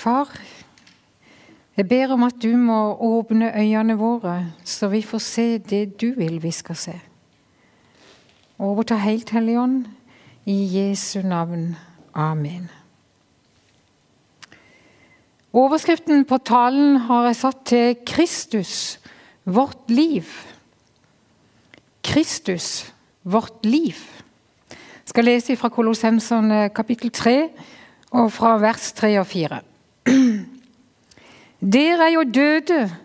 Far, 0.00 0.30
jeg 1.76 1.84
ber 1.88 2.14
om 2.14 2.22
at 2.24 2.38
du 2.40 2.54
må 2.56 2.96
åpne 3.04 3.50
øynene 3.52 3.98
våre, 4.00 4.46
så 4.64 4.88
vi 4.88 5.02
får 5.04 5.20
se 5.20 5.44
det 5.58 6.00
du 6.00 6.14
vil 6.16 6.38
vi 6.40 6.50
skal 6.56 6.76
se. 6.76 6.94
Overta 8.58 8.96
helt, 8.96 9.28
hellig 9.36 9.58
Ånd, 9.60 9.84
i 10.48 10.56
Jesu 10.72 11.20
navn. 11.20 11.76
Amen. 12.16 12.70
Overskriften 15.52 16.24
på 16.24 16.38
talen 16.48 16.96
har 16.96 17.26
jeg 17.26 17.36
satt 17.36 17.64
til 17.64 17.96
'Kristus, 18.06 19.00
vårt 19.44 19.90
liv'. 19.90 20.46
Kristus, 22.02 22.92
vårt 23.22 23.66
liv. 23.66 23.96
Jeg 24.70 25.12
skal 25.12 25.24
lese 25.24 25.56
fra 25.56 25.68
Kolossenserne 25.68 26.68
kapittel 26.68 27.10
3 27.10 27.48
og 28.10 28.32
fra 28.32 28.56
vers 28.58 28.92
3 28.92 29.18
og 29.20 29.26
4. 29.26 29.60
Dere 31.60 32.08
er 32.08 32.14
jo 32.14 32.22
døde, 32.24 32.96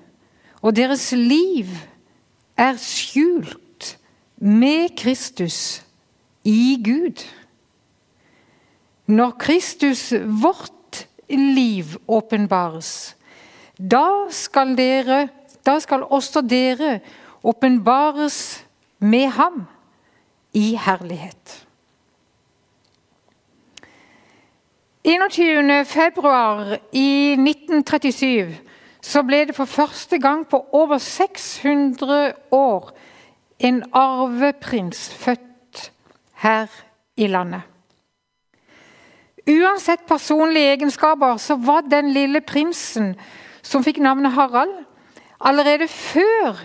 og 0.61 0.75
deres 0.75 1.11
liv 1.11 1.67
er 2.57 2.77
skjult 2.79 3.97
med 4.37 4.95
Kristus 4.97 5.83
i 6.43 6.79
Gud. 6.85 7.25
Når 9.07 9.35
Kristus, 9.39 10.13
vårt 10.25 11.07
liv, 11.29 11.85
åpenbares, 12.07 13.15
da 13.75 14.31
skal, 14.31 14.73
dere, 14.77 15.27
da 15.65 15.75
skal 15.83 16.07
også 16.07 16.41
dere 16.41 16.99
åpenbares 17.43 18.63
med 18.99 19.27
ham 19.35 19.65
i 20.53 20.77
herlighet. 20.79 21.64
21. 25.05 25.85
februar 25.85 26.77
i 26.91 27.35
1937 27.37 28.55
så 29.05 29.21
ble 29.21 29.43
det 29.45 29.53
for 29.53 29.69
første 29.69 30.17
gang 30.17 30.47
på 30.49 30.57
over 30.73 30.97
600 30.97 32.31
år 32.51 32.87
en 33.59 33.83
arveprins 33.93 35.03
født 35.13 35.91
her 36.41 36.71
i 37.17 37.27
landet. 37.27 37.61
Uansett 39.45 40.07
personlige 40.09 40.71
egenskaper 40.73 41.37
så 41.37 41.55
var 41.55 41.85
den 41.85 42.09
lille 42.09 42.41
prinsen 42.41 43.13
som 43.61 43.85
fikk 43.85 44.01
navnet 44.01 44.33
Harald, 44.33 44.73
allerede 45.39 45.87
før 45.87 46.57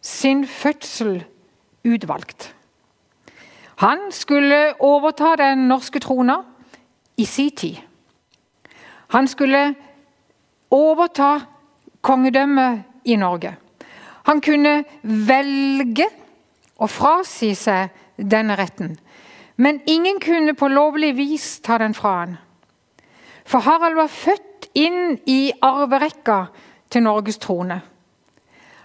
sin 0.00 0.46
fødsel 0.46 1.24
utvalgt. 1.82 2.54
Han 3.82 3.98
skulle 4.10 4.78
overta 4.78 5.34
den 5.42 5.66
norske 5.66 5.98
trona 5.98 6.38
i 7.18 7.24
sin 7.24 7.50
tid. 7.50 7.87
Han 9.14 9.28
skulle 9.28 9.74
overta 10.70 11.40
kongedømmet 12.04 13.08
i 13.08 13.16
Norge. 13.16 13.54
Han 14.28 14.40
kunne 14.44 14.82
velge 15.02 16.08
å 16.78 16.88
frasi 16.90 17.54
seg 17.56 17.94
denne 18.18 18.56
retten, 18.58 18.92
men 19.56 19.80
ingen 19.88 20.20
kunne 20.20 20.54
på 20.54 20.68
lovlig 20.68 21.14
vis 21.16 21.46
ta 21.64 21.78
den 21.80 21.96
fra 21.96 22.14
han. 22.20 22.36
For 23.48 23.64
Harald 23.64 23.96
var 23.96 24.12
født 24.12 24.68
inn 24.76 25.16
i 25.26 25.52
arverekka 25.64 26.38
til 26.92 27.06
Norges 27.06 27.40
trone. 27.40 27.80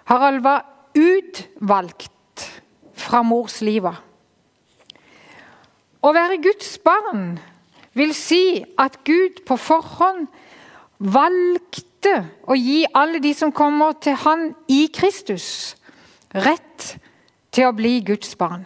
Harald 0.08 0.40
var 0.44 0.64
utvalgt 0.96 2.48
fra 2.96 3.24
mors 3.28 3.60
liv. 3.66 3.86
Å 6.04 6.12
være 6.16 6.40
Guds 6.44 6.78
barn 6.84 7.36
vil 7.94 8.14
si 8.18 8.64
at 8.80 9.04
Gud 9.06 9.44
på 9.48 9.58
forhånd 9.58 10.28
valgte 11.00 12.16
å 12.48 12.56
gi 12.58 12.86
alle 12.96 13.20
de 13.24 13.34
som 13.38 13.52
kommer 13.56 13.94
til 14.02 14.16
Han 14.24 14.54
i 14.72 14.88
Kristus, 14.94 15.76
rett 16.34 16.98
til 17.54 17.70
å 17.70 17.76
bli 17.76 18.00
Guds 18.06 18.36
barn. 18.36 18.66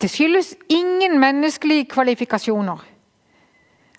Det 0.00 0.10
skyldes 0.10 0.56
ingen 0.72 1.18
menneskelige 1.20 1.84
kvalifikasjoner. 1.92 2.78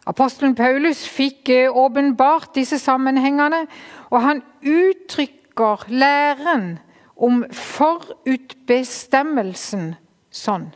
Apostelen 0.09 0.56
Paulus 0.57 1.03
fikk 1.06 1.50
eh, 1.53 1.69
åpenbart 1.69 2.56
disse 2.56 2.80
sammenhengene, 2.81 3.68
og 4.09 4.22
han 4.24 4.41
uttrykker 4.66 5.85
læren 5.94 6.80
om 7.22 7.46
forutbestemmelsen 7.53 9.94
sånn. 10.34 10.74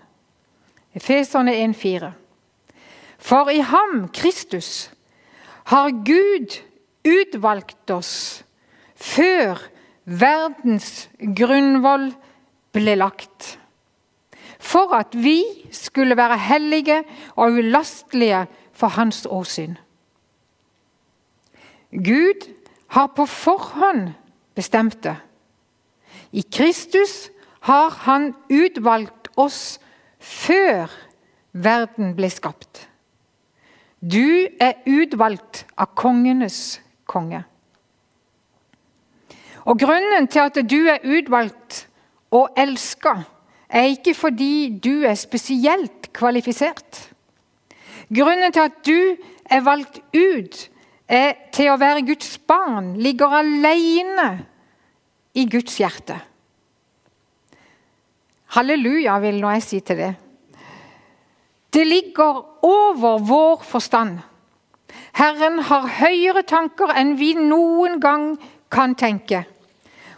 Efeserne 0.95 1.51
1,4. 1.63 2.11
For 3.25 3.49
i 3.49 3.61
ham, 3.65 4.09
Kristus, 4.13 4.91
har 5.71 5.89
Gud 6.05 6.59
utvalgt 7.05 7.89
oss 7.89 8.43
før 8.95 9.63
verdens 10.05 11.07
grunnvoll 11.37 12.11
ble 12.75 12.95
lagt. 12.99 13.55
For 14.61 14.93
at 14.97 15.17
vi 15.17 15.39
skulle 15.73 16.17
være 16.17 16.37
hellige 16.37 17.01
og 17.35 17.57
ulastelige 17.57 18.45
for 18.77 18.93
Hans 18.93 19.25
åsyn. 19.25 19.73
Gud 21.89 22.45
har 22.93 23.07
på 23.15 23.25
forhånd 23.25 24.11
bestemt 24.55 25.01
det. 25.03 25.17
I 26.31 26.45
Kristus 26.45 27.31
har 27.65 27.89
Han 28.05 28.33
utvalgt 28.49 29.31
oss 29.37 29.79
før 30.19 30.91
verden 31.53 32.13
ble 32.17 32.29
skapt. 32.29 32.85
Du 34.05 34.45
er 34.61 34.83
utvalgt 34.85 35.63
av 35.81 35.95
kongenes 35.97 36.77
konge. 37.09 37.41
Og 39.65 39.79
Grunnen 39.81 40.27
til 40.29 40.43
at 40.45 40.59
du 40.69 40.77
er 40.91 41.01
utvalgt 41.01 41.87
og 42.35 42.53
elska, 42.59 43.15
er 43.65 43.89
ikke 43.95 44.13
fordi 44.13 44.77
du 44.77 45.07
er 45.09 45.17
spesielt 45.17 46.11
kvalifisert. 46.13 46.99
Grunnen 48.13 48.53
til 48.53 48.67
at 48.67 48.77
du 48.85 48.99
er 49.49 49.65
valgt 49.65 49.97
ut 50.13 50.59
er 51.09 51.33
til 51.53 51.71
å 51.71 51.79
være 51.81 52.05
Guds 52.05 52.37
barn, 52.45 52.93
ligger 53.01 53.33
alene 53.41 54.29
i 55.33 55.47
Guds 55.49 55.79
hjerte. 55.81 56.19
Halleluja, 58.55 59.17
vil 59.19 59.41
nå 59.41 59.51
jeg 59.57 59.65
si 59.65 59.81
til 59.85 59.99
det. 59.99 60.13
Det 61.75 61.87
ligger 61.87 62.45
over 62.65 63.19
vår 63.19 63.63
forstand. 63.67 64.19
Herren 65.15 65.59
har 65.59 65.89
høyere 65.99 66.45
tanker 66.47 66.93
enn 66.95 67.17
vi 67.19 67.33
noen 67.35 67.99
gang 67.99 68.37
kan 68.71 68.95
tenke. 68.95 69.43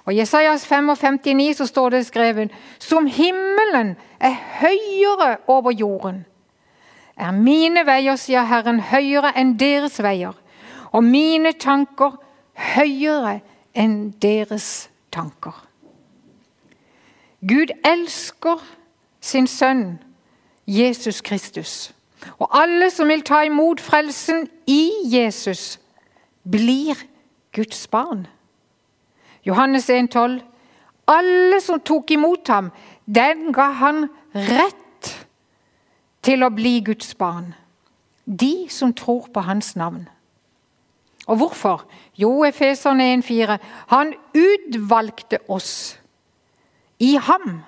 Og 0.06 0.13
I 0.13 0.19
Jesajas 0.22 0.68
55,9 0.69 1.53
så 1.57 1.66
står 1.66 1.90
det 1.90 2.06
skrevet 2.06 2.53
Som 2.79 3.09
himmelen 3.09 3.95
er 4.19 4.38
høyere 4.62 5.38
over 5.47 5.72
jorden, 5.72 6.25
er 7.18 7.31
mine 7.31 7.85
veier, 7.85 8.16
sier 8.16 8.45
Herren, 8.45 8.79
høyere 8.79 9.34
enn 9.35 9.57
deres 9.57 9.97
veier, 10.03 10.38
og 10.94 11.03
mine 11.03 11.56
tanker 11.57 12.19
høyere 12.78 13.39
enn 13.74 14.13
deres 14.22 14.89
tanker. 15.12 15.57
Gud 17.41 17.74
elsker 17.85 18.62
sin 19.22 19.47
sønn 19.50 19.97
Jesus 20.68 21.22
Kristus. 21.22 21.94
Og 22.40 22.50
alle 22.52 22.90
som 22.92 23.08
vil 23.08 23.24
ta 23.24 23.42
imot 23.48 23.82
frelsen 23.82 24.48
i 24.68 24.92
Jesus, 25.04 25.80
blir 26.44 26.96
Guds 27.56 27.88
barn. 27.88 28.28
Johannes 29.46 29.90
1,12.: 29.90 30.42
Alle 31.08 31.62
som 31.62 31.80
tok 31.80 32.12
imot 32.12 32.48
ham, 32.48 32.72
den 33.06 33.54
ga 33.54 33.70
han 33.72 34.08
rett 34.34 35.14
til 36.22 36.44
å 36.44 36.52
bli 36.52 36.80
Guds 36.84 37.16
barn. 37.16 37.54
De 38.26 38.68
som 38.70 38.94
tror 38.94 39.30
på 39.34 39.40
hans 39.48 39.76
navn. 39.76 40.10
Og 41.28 41.38
hvorfor? 41.38 41.86
Jo, 42.16 42.44
Efeserne 42.44 43.13
1,4.: 43.16 43.58
Han 43.88 44.13
utvalgte 44.36 45.40
oss 45.48 46.00
i 47.00 47.16
ham 47.16 47.62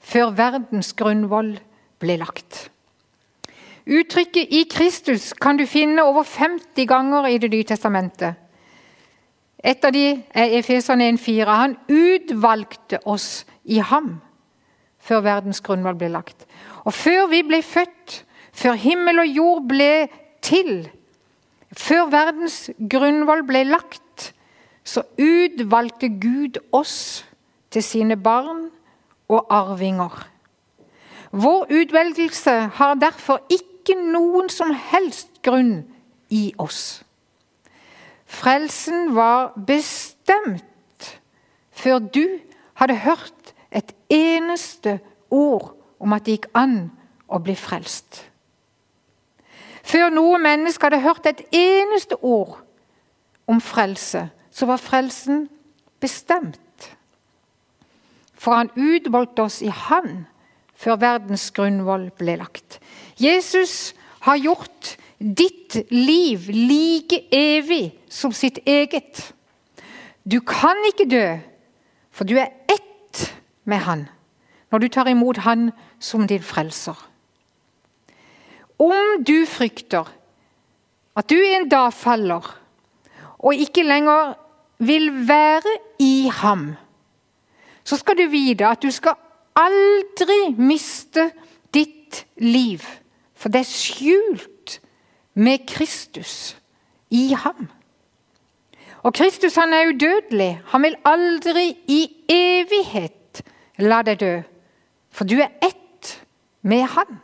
før 0.00 0.30
verdens 0.30 0.92
grunnvoll 0.92 1.58
ble 2.02 2.18
lagt. 2.20 2.68
Uttrykket 3.86 4.50
'i 4.50 4.66
Kristus' 4.70 5.32
kan 5.34 5.56
du 5.56 5.66
finne 5.66 6.04
over 6.04 6.22
50 6.22 6.86
ganger 6.86 7.26
i 7.26 7.38
Det 7.38 7.50
nye 7.50 7.64
testamentet. 7.64 8.34
Et 9.64 9.84
av 9.84 9.92
de 9.92 10.22
er 10.34 10.58
Efeserne 10.58 11.08
1,4. 11.08 11.46
Han 11.46 11.76
utvalgte 11.88 12.98
oss 13.06 13.44
i 13.64 13.78
ham 13.78 14.20
før 15.02 15.22
verdens 15.22 15.60
grunnvalg 15.60 15.98
ble 15.98 16.08
lagt. 16.08 16.46
Og 16.84 16.94
før 16.94 17.28
vi 17.30 17.42
ble 17.42 17.62
født, 17.62 18.24
før 18.52 18.78
himmel 18.78 19.22
og 19.22 19.26
jord 19.26 19.68
ble 19.68 20.08
til, 20.42 20.90
før 21.72 22.10
verdens 22.10 22.70
grunnvoll 22.90 23.44
ble 23.46 23.64
lagt, 23.64 24.32
så 24.84 25.04
utvalgte 25.18 26.10
Gud 26.20 26.58
oss 26.72 27.24
til 27.70 27.82
sine 27.82 28.16
barn 28.16 28.68
og 29.30 29.46
arvinger. 29.50 30.31
Vår 31.32 31.66
utvelgelse 31.72 32.50
har 32.76 32.94
derfor 33.00 33.40
ikke 33.48 33.96
noen 33.96 34.50
som 34.52 34.74
helst 34.76 35.40
grunn 35.42 35.82
i 36.28 36.52
oss. 36.60 37.00
Frelsen 38.28 39.14
var 39.16 39.54
bestemt 39.66 41.08
før 41.72 41.98
du 41.98 42.26
hadde 42.74 42.96
hørt 43.00 43.54
et 43.72 43.94
eneste 44.12 44.98
ord 45.30 45.72
om 46.00 46.12
at 46.12 46.26
det 46.26 46.36
gikk 46.36 46.50
an 46.54 46.76
å 47.28 47.40
bli 47.40 47.56
frelst. 47.56 48.20
Før 49.82 50.12
noe 50.12 50.38
menneske 50.38 50.84
hadde 50.84 51.00
hørt 51.00 51.26
et 51.26 51.42
eneste 51.56 52.18
ord 52.20 52.58
om 53.48 53.60
frelse, 53.60 54.28
så 54.50 54.68
var 54.68 54.80
frelsen 54.80 55.48
bestemt. 56.00 56.60
For 58.34 58.54
han 58.58 58.70
utvalgte 58.76 59.46
oss 59.46 59.62
i 59.62 59.70
Han 59.70 60.26
før 60.82 60.98
verdens 60.98 61.50
grunnvoll 61.54 62.08
ble 62.18 62.36
lagt. 62.40 62.80
Jesus 63.20 63.94
har 64.26 64.40
gjort 64.42 64.96
ditt 65.22 65.78
liv 65.94 66.48
like 66.50 67.22
evig 67.30 67.92
som 68.10 68.34
sitt 68.34 68.58
eget. 68.66 69.28
Du 70.26 70.40
kan 70.46 70.78
ikke 70.90 71.06
dø, 71.10 71.26
for 72.10 72.26
du 72.26 72.34
er 72.38 72.50
ett 72.70 73.22
med 73.64 73.86
Han 73.86 74.08
når 74.72 74.80
du 74.80 74.88
tar 74.88 75.10
imot 75.10 75.42
Han 75.44 75.70
som 76.00 76.24
din 76.26 76.42
frelser. 76.42 76.96
Om 78.80 79.22
du 79.22 79.44
frykter 79.46 80.08
at 81.16 81.28
du 81.28 81.36
en 81.36 81.68
dag 81.68 81.92
faller 81.92 82.46
og 83.38 83.54
ikke 83.54 83.84
lenger 83.84 84.32
vil 84.82 85.10
være 85.28 85.76
i 86.00 86.30
ham, 86.32 86.72
så 87.84 87.98
skal 88.00 88.16
du 88.18 88.26
vite 88.32 88.66
at 88.66 88.82
du 88.82 88.90
skal 88.90 89.18
aldri 89.58 90.54
miste 90.58 91.30
ditt 91.74 92.24
liv, 92.36 92.84
for 93.34 93.52
det 93.52 93.62
er 93.64 93.70
skjult 93.70 94.78
med 95.34 95.66
Kristus 95.68 96.56
i 97.10 97.32
ham. 97.36 97.68
Og 99.02 99.14
Kristus 99.14 99.56
han 99.58 99.72
er 99.72 99.88
udødelig. 99.90 100.60
Han 100.66 100.82
vil 100.82 100.96
aldri 101.04 101.72
i 101.90 102.02
evighet 102.30 103.42
la 103.82 104.02
deg 104.06 104.20
dø, 104.20 104.34
for 105.10 105.26
du 105.26 105.40
er 105.42 105.50
ett 105.64 106.12
med 106.62 106.86
han. 106.94 107.18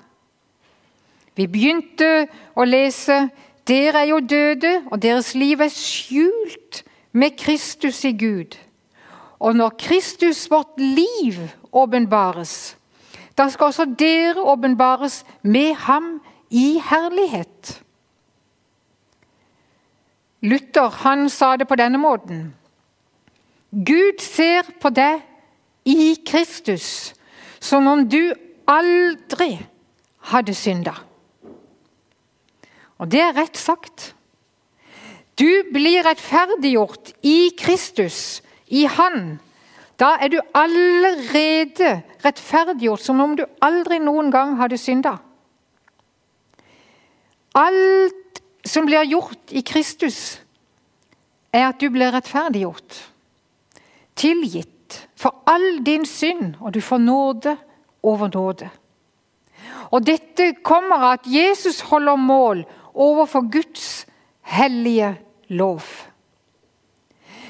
Vi 1.38 1.46
begynte 1.46 2.26
å 2.58 2.66
lese 2.66 3.28
dere 3.69 4.02
er 4.02 4.10
jo 4.10 4.19
døde, 4.25 4.72
og 4.90 5.02
deres 5.02 5.34
liv 5.36 5.60
er 5.60 5.70
skjult 5.70 6.82
med 7.12 7.36
Kristus 7.38 8.00
i 8.08 8.14
Gud. 8.16 8.56
Og 9.38 9.56
når 9.56 9.76
Kristus, 9.78 10.48
vårt 10.50 10.80
liv, 10.80 11.36
åpenbares, 11.72 12.76
da 13.38 13.48
skal 13.48 13.70
også 13.70 13.84
dere 13.98 14.42
åpenbares 14.42 15.24
med 15.42 15.74
ham 15.74 16.18
i 16.50 16.80
herlighet. 16.90 17.82
Luther 20.42 20.88
han 21.02 21.28
sa 21.30 21.56
det 21.56 21.68
på 21.68 21.78
denne 21.78 21.98
måten. 21.98 22.54
Gud 23.70 24.22
ser 24.22 24.66
på 24.80 24.90
deg 24.94 25.22
i 25.84 26.14
Kristus 26.26 27.14
som 27.60 27.86
om 27.90 28.06
du 28.08 28.32
aldri 28.68 29.58
hadde 30.30 30.54
synda. 30.54 30.94
Og 32.98 33.10
det 33.10 33.20
er 33.22 33.36
rett 33.36 33.58
sagt. 33.58 34.12
Du 35.38 35.70
blir 35.70 36.02
rettferdiggjort 36.06 37.12
i 37.22 37.50
Kristus, 37.58 38.42
i 38.66 38.86
Han. 38.90 39.38
Da 39.98 40.14
er 40.22 40.30
du 40.30 40.38
allerede 40.54 42.02
rettferdiggjort 42.22 43.02
som 43.02 43.20
om 43.20 43.34
du 43.36 43.44
aldri 43.64 43.98
noen 43.98 44.30
gang 44.30 44.54
hadde 44.60 44.78
synda. 44.78 45.16
Alt 47.58 48.42
som 48.66 48.86
blir 48.86 49.08
gjort 49.10 49.50
i 49.50 49.64
Kristus, 49.66 50.38
er 51.52 51.70
at 51.70 51.80
du 51.80 51.88
blir 51.90 52.12
rettferdiggjort. 52.14 52.98
Tilgitt 54.18 55.00
for 55.18 55.42
all 55.48 55.80
din 55.86 56.04
synd, 56.06 56.58
og 56.60 56.74
du 56.76 56.80
får 56.84 57.00
nåde 57.02 57.56
over 58.02 58.30
nåde. 58.34 58.68
Og 59.90 60.04
Dette 60.04 60.52
kommer 60.62 61.00
av 61.00 61.16
at 61.18 61.26
Jesus 61.26 61.80
holder 61.88 62.20
mål 62.20 62.62
overfor 62.94 63.48
Guds 63.50 64.06
hellige 64.42 65.14
lov. 65.48 65.82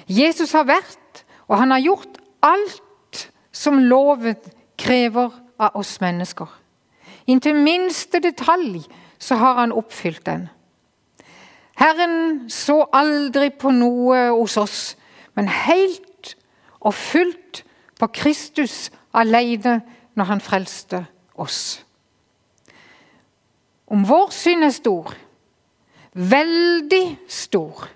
Jesus 0.09 0.55
har 0.57 0.65
vært, 0.69 1.25
og 1.49 1.59
han 1.59 1.75
har 1.75 1.83
gjort 1.85 2.21
alt 2.43 3.31
som 3.53 3.79
loven 3.79 4.37
krever 4.79 5.33
av 5.59 5.77
oss 5.77 5.99
mennesker. 6.01 6.49
Inntil 7.27 7.57
minste 7.57 8.21
detalj 8.25 8.85
så 9.19 9.37
har 9.37 9.59
han 9.61 9.75
oppfylt 9.75 10.25
den. 10.27 10.49
Herren 11.79 12.49
så 12.51 12.83
aldri 12.93 13.51
på 13.55 13.71
noe 13.75 14.31
hos 14.33 14.57
oss, 14.59 14.81
men 15.35 15.49
helt 15.49 16.35
og 16.81 16.95
fullt 16.95 17.63
på 17.99 18.09
Kristus 18.15 18.89
alene 19.15 19.81
når 20.19 20.31
han 20.33 20.43
frelste 20.43 21.05
oss. 21.39 21.85
Om 23.89 24.03
vår 24.09 24.33
synd 24.35 24.67
er 24.67 24.75
stor, 24.75 25.15
veldig 26.13 27.05
stor, 27.31 27.87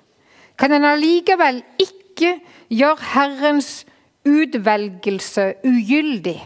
kan 0.59 0.71
den 0.71 0.87
allikevel 0.87 1.63
ikke 1.83 2.37
gjøre 2.71 3.11
Herrens 3.13 3.83
utvelgelse 4.29 5.55
ugyldig 5.67 6.39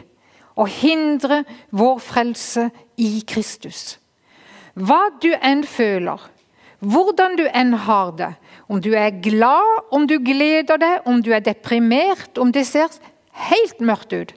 og 0.57 0.71
hindre 0.73 1.43
vår 1.71 2.01
frelse 2.01 2.71
i 2.97 3.21
Kristus. 3.29 3.99
Hva 4.77 5.09
du 5.23 5.31
enn 5.37 5.65
føler, 5.69 6.21
hvordan 6.81 7.37
du 7.39 7.45
enn 7.49 7.75
har 7.87 8.13
det, 8.17 8.33
om 8.69 8.81
du 8.83 8.93
er 8.97 9.15
glad, 9.23 9.87
om 9.95 10.07
du 10.09 10.19
gleder 10.21 10.81
deg, 10.81 11.07
om 11.09 11.23
du 11.23 11.31
er 11.33 11.45
deprimert, 11.45 12.39
om 12.39 12.53
det 12.53 12.67
ser 12.69 12.93
helt 13.49 13.81
mørkt 13.81 14.13
ut 14.13 14.35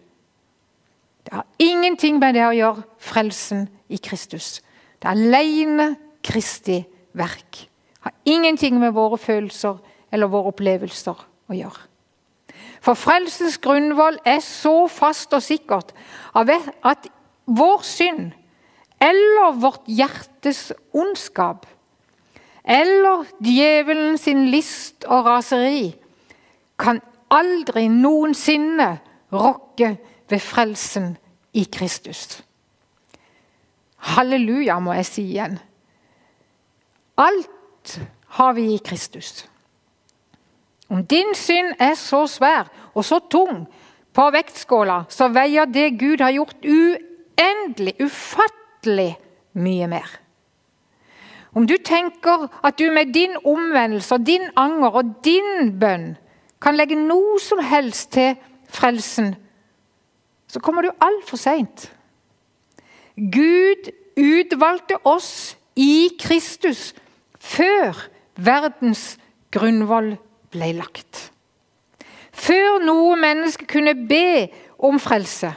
Det 1.23 1.35
har 1.35 1.45
ingenting 1.59 2.17
med 2.19 2.33
det 2.33 2.45
å 2.47 2.55
gjøre, 2.55 2.83
frelsen 2.97 3.67
i 3.89 3.99
Kristus. 4.01 4.63
Det 4.97 5.05
er 5.05 5.13
alene 5.13 5.91
Kristi 6.25 6.79
verk. 7.13 7.67
Det 7.69 8.07
Har 8.07 8.15
ingenting 8.25 8.79
med 8.79 8.95
våre 8.95 9.17
følelser 9.17 9.77
eller 10.11 10.31
våre 10.31 10.49
opplevelser 10.49 11.21
å 11.49 11.53
gjøre. 11.53 11.88
For 12.79 12.95
frelsens 12.95 13.57
grunnvoll 13.61 14.19
er 14.25 14.39
så 14.43 14.87
fast 14.87 15.33
og 15.35 15.43
sikkert 15.43 15.91
at 16.35 17.09
vår 17.45 17.83
synd 17.83 18.31
eller 19.01 19.55
vårt 19.59 19.87
hjertes 19.87 20.69
ondskap 20.95 21.65
eller 22.63 23.25
djevelen 23.43 24.17
sin 24.19 24.47
list 24.51 25.07
og 25.07 25.25
raseri 25.25 25.93
kan 26.79 27.01
aldri 27.33 27.87
noensinne 27.91 28.91
rokke 29.33 29.95
ved 30.29 30.41
frelsen 30.43 31.15
i 31.53 31.65
Kristus. 31.71 32.41
Halleluja, 34.15 34.79
må 34.79 34.93
jeg 34.95 35.05
si 35.05 35.23
igjen. 35.33 35.57
Alt 37.19 37.99
har 38.37 38.53
vi 38.55 38.69
i 38.73 38.81
Kristus. 38.85 39.43
Om 40.89 41.05
din 41.05 41.35
synd 41.37 41.75
er 41.79 41.93
så 41.93 42.25
svær 42.27 42.69
og 42.93 43.05
så 43.05 43.19
tung 43.29 43.67
på 44.13 44.25
vektskåla, 44.33 45.03
så 45.09 45.29
veier 45.29 45.69
det 45.69 45.99
Gud 45.99 46.21
har 46.23 46.33
gjort, 46.33 46.65
uendelig, 46.65 47.93
ufattelig 48.01 49.11
mye 49.53 49.87
mer. 49.87 50.09
Om 51.53 51.65
du 51.69 51.75
tenker 51.77 52.47
at 52.65 52.77
du 52.79 52.89
med 52.93 53.13
din 53.13 53.37
omvendelse 53.45 54.15
og 54.15 54.25
din 54.25 54.49
anger 54.57 54.97
og 55.01 55.13
din 55.25 55.73
bønn 55.79 56.11
kan 56.61 56.77
legge 56.77 56.97
noe 56.97 57.37
som 57.41 57.61
helst 57.63 58.11
til 58.17 58.35
frelsen, 58.69 59.35
så 60.49 60.59
kommer 60.59 60.85
du 60.85 60.91
altfor 61.01 61.37
seint. 61.37 61.89
Gud 63.15 63.91
utvalgte 64.17 64.97
oss 65.07 65.57
i 65.75 66.09
Kristus 66.19 66.93
før 67.39 67.97
verdens 68.35 69.17
grunnvoll 69.53 70.15
ble 70.53 70.73
lagt. 70.77 71.29
Før 72.31 72.79
noe 72.83 73.17
menneske 73.19 73.67
kunne 73.69 73.95
be 74.07 74.49
om 74.79 74.99
frelse, 75.01 75.51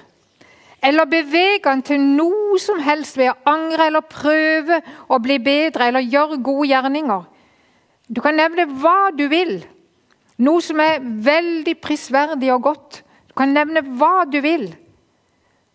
eller 0.83 1.07
bevege 1.07 1.69
han 1.69 1.85
til 1.87 2.01
noe 2.03 2.59
som 2.59 2.81
helst 2.83 3.19
ved 3.21 3.31
å 3.31 3.53
angre 3.53 3.87
eller 3.87 4.03
prøve 4.03 4.81
å 5.07 5.21
bli 5.23 5.39
bedre 5.43 5.87
eller 5.89 6.03
gjøre 6.03 6.41
gode 6.43 6.67
gjerninger. 6.73 7.29
Du 8.11 8.19
kan 8.25 8.35
nevne 8.37 8.67
hva 8.83 9.13
du 9.15 9.29
vil, 9.31 9.61
noe 10.43 10.65
som 10.65 10.83
er 10.83 10.99
veldig 11.01 11.77
prisverdig 11.81 12.51
og 12.55 12.67
godt. 12.67 13.03
Du 13.31 13.37
kan 13.39 13.55
nevne 13.55 13.85
hva 13.95 14.25
du 14.27 14.41
vil. 14.43 14.73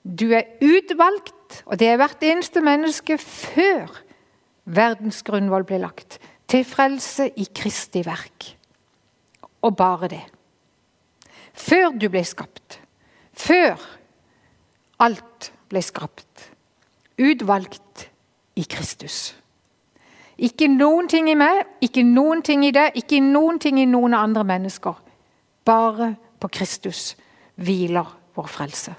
Du 0.03 0.27
er 0.36 0.59
utvalgt, 0.63 1.63
og 1.65 1.79
det 1.79 1.88
er 1.88 2.01
hvert 2.01 2.27
eneste 2.27 2.62
menneske 2.63 3.17
før 3.21 4.03
verdens 4.67 5.24
grunnvoll 5.24 5.63
ble 5.67 5.79
lagt, 5.86 6.19
til 6.51 6.67
frelse 6.67 7.29
i 7.39 7.47
Kristi 7.55 8.03
verk. 8.07 8.56
Og 9.61 9.75
bare 9.75 10.07
det. 10.11 10.23
Før 11.53 11.95
du 11.97 12.09
ble 12.09 12.23
skapt. 12.25 12.79
Før 13.33 13.81
alt 14.99 15.51
ble 15.69 15.81
skapt. 15.81 16.51
Utvalgt 17.17 18.09
i 18.57 18.65
Kristus. 18.69 19.35
Ikke 20.37 20.67
noen 20.69 21.07
ting 21.09 21.29
i 21.31 21.37
meg, 21.37 21.63
ikke 21.81 22.03
noen 22.05 22.43
ting 22.45 22.65
i 22.65 22.73
deg, 22.73 22.93
ikke 22.99 23.19
noen 23.23 23.57
ting 23.61 23.79
i 23.81 23.87
noen 23.89 24.13
andre 24.13 24.43
mennesker. 24.45 24.93
Bare 25.65 26.13
på 26.37 26.49
Kristus 26.53 27.15
hviler 27.57 28.11
vår 28.37 28.49
frelse. 28.53 28.93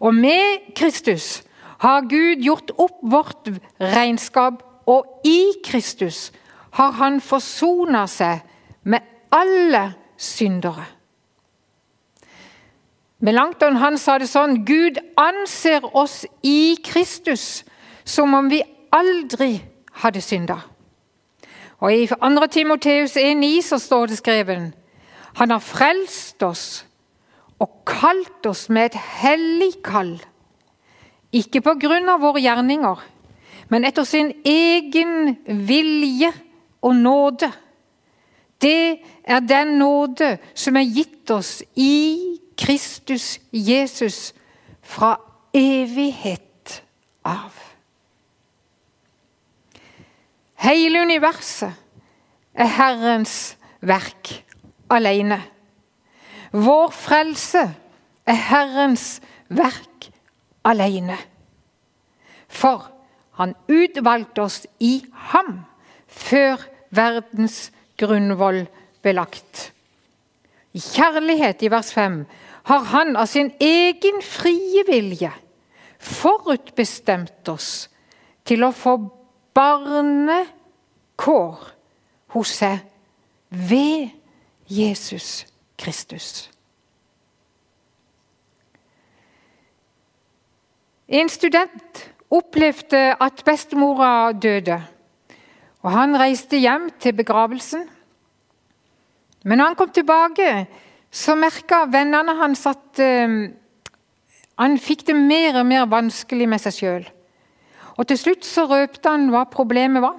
Og 0.00 0.14
med 0.14 0.74
Kristus 0.76 1.40
har 1.80 2.04
Gud 2.08 2.44
gjort 2.44 2.72
opp 2.76 3.00
vårt 3.00 3.48
regnskap, 3.80 4.62
og 4.86 5.24
i 5.24 5.52
Kristus 5.64 6.28
har 6.76 6.92
han 7.00 7.20
forsona 7.24 8.04
seg 8.08 8.44
med 8.82 9.00
alle 9.32 9.92
syndere. 10.16 10.84
Melanchthon 13.20 13.76
han 13.76 13.98
sa 14.00 14.16
det 14.18 14.30
sånn 14.30 14.62
Gud 14.64 14.98
anser 15.20 15.84
oss 15.96 16.22
i 16.42 16.78
Kristus 16.84 17.62
som 18.04 18.32
om 18.34 18.48
vi 18.48 18.62
aldri 18.96 19.58
hadde 20.00 20.22
synda. 20.24 20.56
Og 21.80 21.92
I 21.92 22.06
2. 22.08 22.46
Timoteus 22.52 23.16
1,9 23.16 23.50
så 23.64 23.78
står 23.80 24.10
det 24.10 24.20
skrevet 24.20 24.72
Han 25.36 25.50
har 25.50 25.60
frelst 25.64 26.42
oss 26.42 26.84
og 27.60 27.84
kalt 27.88 28.46
oss 28.48 28.68
med 28.72 28.90
et 28.90 29.00
hellig 29.20 29.74
kall. 29.84 30.16
Ikke 31.32 31.60
på 31.62 31.76
grunn 31.80 32.08
av 32.08 32.22
våre 32.24 32.40
gjerninger, 32.42 33.02
men 33.68 33.84
etter 33.84 34.04
sin 34.08 34.32
egen 34.44 35.36
vilje 35.46 36.32
og 36.82 36.96
nåde. 36.96 37.50
Det 38.60 39.00
er 39.24 39.40
den 39.40 39.78
nåde 39.78 40.38
som 40.54 40.76
er 40.76 40.88
gitt 40.88 41.30
oss 41.30 41.62
i 41.76 42.18
Kristus 42.58 43.38
Jesus 43.52 44.34
fra 44.82 45.14
evighet 45.56 46.82
av. 47.24 47.54
Hele 50.60 51.00
universet 51.00 51.72
er 52.54 52.68
Herrens 52.68 53.56
verk 53.80 54.34
alene. 54.92 55.40
Vår 56.52 56.90
frelse 56.92 57.62
er 58.26 58.40
Herrens 58.50 59.20
verk 59.48 60.10
alene. 60.64 61.16
For 62.50 62.90
han 63.40 63.54
utvalgte 63.70 64.42
oss 64.42 64.66
i 64.80 64.98
ham 65.32 65.62
før 66.06 66.60
verdens 66.90 67.70
grunnvoll 68.00 68.64
belagt. 69.04 69.72
I 70.72 70.80
kjærlighet, 70.80 71.62
i 71.62 71.70
vers 71.70 71.92
5, 71.94 72.24
har 72.70 72.82
han 72.92 73.16
av 73.18 73.26
sin 73.26 73.52
egen 73.60 74.22
frie 74.22 74.84
vilje 74.88 75.32
forutbestemt 76.00 77.48
oss 77.52 77.88
til 78.48 78.64
å 78.64 78.72
få 78.72 78.96
barnekår 79.56 80.46
hos 82.34 82.50
seg 82.62 82.78
ved 83.50 84.08
Jesus 84.70 85.46
Kristus. 85.80 86.50
En 91.10 91.28
student 91.28 92.10
opplevde 92.30 93.16
at 93.18 93.42
bestemora 93.44 94.32
døde. 94.32 94.78
Og 95.80 95.90
Han 95.94 96.16
reiste 96.20 96.60
hjem 96.60 96.90
til 97.00 97.16
begravelsen. 97.16 97.86
Men 99.44 99.58
når 99.58 99.70
han 99.70 99.78
kom 99.78 99.92
tilbake, 99.96 100.66
så 101.10 101.34
merka 101.38 101.86
vennene 101.88 102.34
hans 102.36 102.66
at 102.68 103.00
uh, 103.00 103.36
han 104.60 104.76
fikk 104.76 105.06
det 105.08 105.16
mer 105.16 105.62
og 105.62 105.66
mer 105.66 105.86
vanskelig 105.88 106.48
med 106.48 106.60
seg 106.60 106.76
sjøl. 106.76 107.06
Og 107.96 108.08
til 108.08 108.20
slutt 108.20 108.44
så 108.44 108.66
røpte 108.68 109.08
han 109.08 109.30
hva 109.32 109.46
problemet 109.48 110.04
var. 110.04 110.18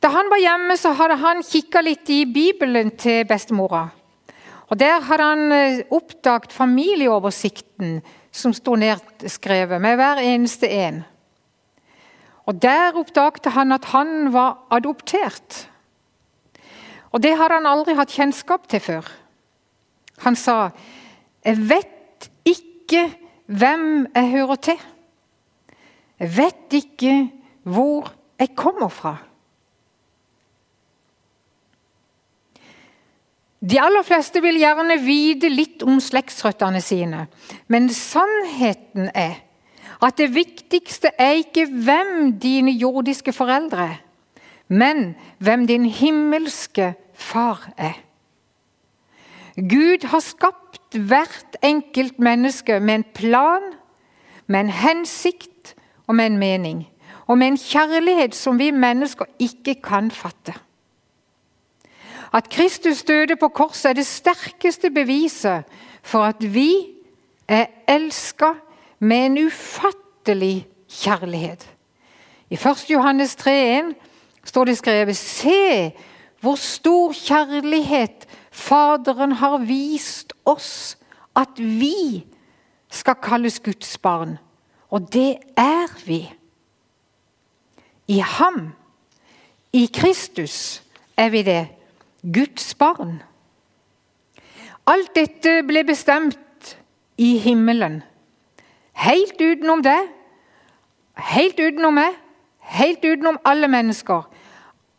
Da 0.00 0.10
han 0.12 0.28
var 0.32 0.40
hjemme, 0.40 0.76
så 0.80 0.92
hadde 0.96 1.16
han 1.20 1.44
kikka 1.44 1.82
litt 1.84 2.08
i 2.12 2.24
Bibelen 2.28 2.92
til 2.96 3.24
bestemora. 3.28 3.88
Og 4.66 4.78
Der 4.78 5.00
hadde 5.00 5.24
han 5.24 5.52
eh, 5.52 5.84
oppdaget 5.90 6.52
familieoversikten 6.52 8.00
som 8.32 8.52
sto 8.52 8.74
nedskrevet, 8.76 9.80
med 9.80 9.96
hver 9.96 10.20
eneste 10.24 10.68
en. 10.68 11.04
Og 12.46 12.62
Der 12.62 12.94
oppdaget 12.94 13.52
han 13.52 13.72
at 13.72 13.84
han 13.84 14.32
var 14.32 14.66
adoptert. 14.70 15.70
Og 17.10 17.22
Det 17.22 17.36
hadde 17.36 17.54
han 17.54 17.66
aldri 17.66 17.94
hatt 17.94 18.12
kjennskap 18.12 18.68
til 18.68 18.80
før. 18.80 19.06
Han 20.18 20.36
sa, 20.36 20.70
'Jeg 21.44 21.68
vet 21.68 22.30
ikke 22.44 23.16
hvem 23.46 24.06
jeg 24.14 24.30
hører 24.30 24.54
til.' 24.54 24.80
Jeg 26.20 26.36
vet 26.36 26.72
ikke 26.72 27.30
hvor 27.62 28.12
jeg 28.38 28.56
kommer 28.56 28.88
fra. 28.88 29.16
De 33.70 33.80
aller 33.80 34.02
fleste 34.02 34.40
vil 34.44 34.58
gjerne 34.60 34.98
vite 35.02 35.48
litt 35.48 35.82
om 35.82 36.00
slektsrøttene 36.00 36.80
sine, 36.80 37.26
men 37.68 37.88
sannheten 37.88 39.10
er 39.14 39.45
at 40.02 40.18
det 40.18 40.34
viktigste 40.34 41.10
er 41.18 41.38
ikke 41.40 41.66
hvem 41.70 42.38
dine 42.40 42.70
jordiske 42.70 43.32
foreldre 43.32 43.88
er, 43.88 44.02
men 44.68 45.14
hvem 45.38 45.66
din 45.66 45.86
himmelske 45.86 46.94
far 47.14 47.70
er. 47.76 47.96
Gud 49.56 50.04
har 50.06 50.20
skapt 50.20 50.98
hvert 50.98 51.56
enkelt 51.64 52.18
menneske 52.18 52.80
med 52.80 52.94
en 52.94 53.04
plan, 53.14 53.72
med 54.46 54.60
en 54.60 54.70
hensikt 54.70 55.74
og 56.06 56.14
med 56.14 56.26
en 56.26 56.38
mening. 56.38 56.88
Og 57.26 57.38
med 57.38 57.46
en 57.46 57.58
kjærlighet 57.58 58.34
som 58.34 58.58
vi 58.58 58.70
mennesker 58.70 59.24
ikke 59.38 59.74
kan 59.82 60.10
fatte. 60.10 60.54
At 62.34 62.50
Kristus 62.50 63.02
døde 63.02 63.36
på 63.36 63.48
korset 63.48 63.90
er 63.90 63.92
det 63.92 64.06
sterkeste 64.06 64.90
beviset 64.90 65.64
for 66.02 66.22
at 66.22 66.54
vi 66.54 66.70
er 67.48 67.66
elska 67.88 68.52
med 68.98 69.26
en 69.26 69.38
ufattelig 69.46 70.66
kjærlighet. 70.88 71.66
I 72.50 72.54
1. 72.54 72.90
Johannes 72.90 73.36
3,1 73.36 73.94
står 74.44 74.64
det 74.64 74.78
skrevet 74.78 75.16
Se 75.16 75.92
hvor 76.40 76.54
stor 76.54 77.12
kjærlighet 77.12 78.26
Faderen 78.56 79.32
har 79.36 79.58
vist 79.68 80.32
oss 80.48 80.96
at 81.36 81.58
vi 81.58 82.24
skal 82.88 83.18
kalles 83.22 83.60
Guds 83.60 83.98
barn. 83.98 84.38
Og 84.88 85.12
det 85.12 85.36
er 85.60 85.92
vi. 86.06 86.22
I 88.08 88.18
ham, 88.18 88.72
i 89.72 89.90
Kristus, 89.92 90.82
er 91.16 91.28
vi 91.28 91.42
det. 91.42 91.66
Guds 92.22 92.74
barn. 92.74 93.18
Alt 94.86 95.12
dette 95.14 95.60
ble 95.66 95.84
bestemt 95.84 96.76
i 97.18 97.36
himmelen. 97.42 98.00
Helt 98.96 99.40
utenom 99.40 99.82
det, 99.84 99.98
helt 101.32 101.60
utenom 101.60 101.98
meg, 101.98 102.16
helt 102.76 103.04
utenom 103.04 103.38
alle 103.44 103.68
mennesker. 103.68 104.24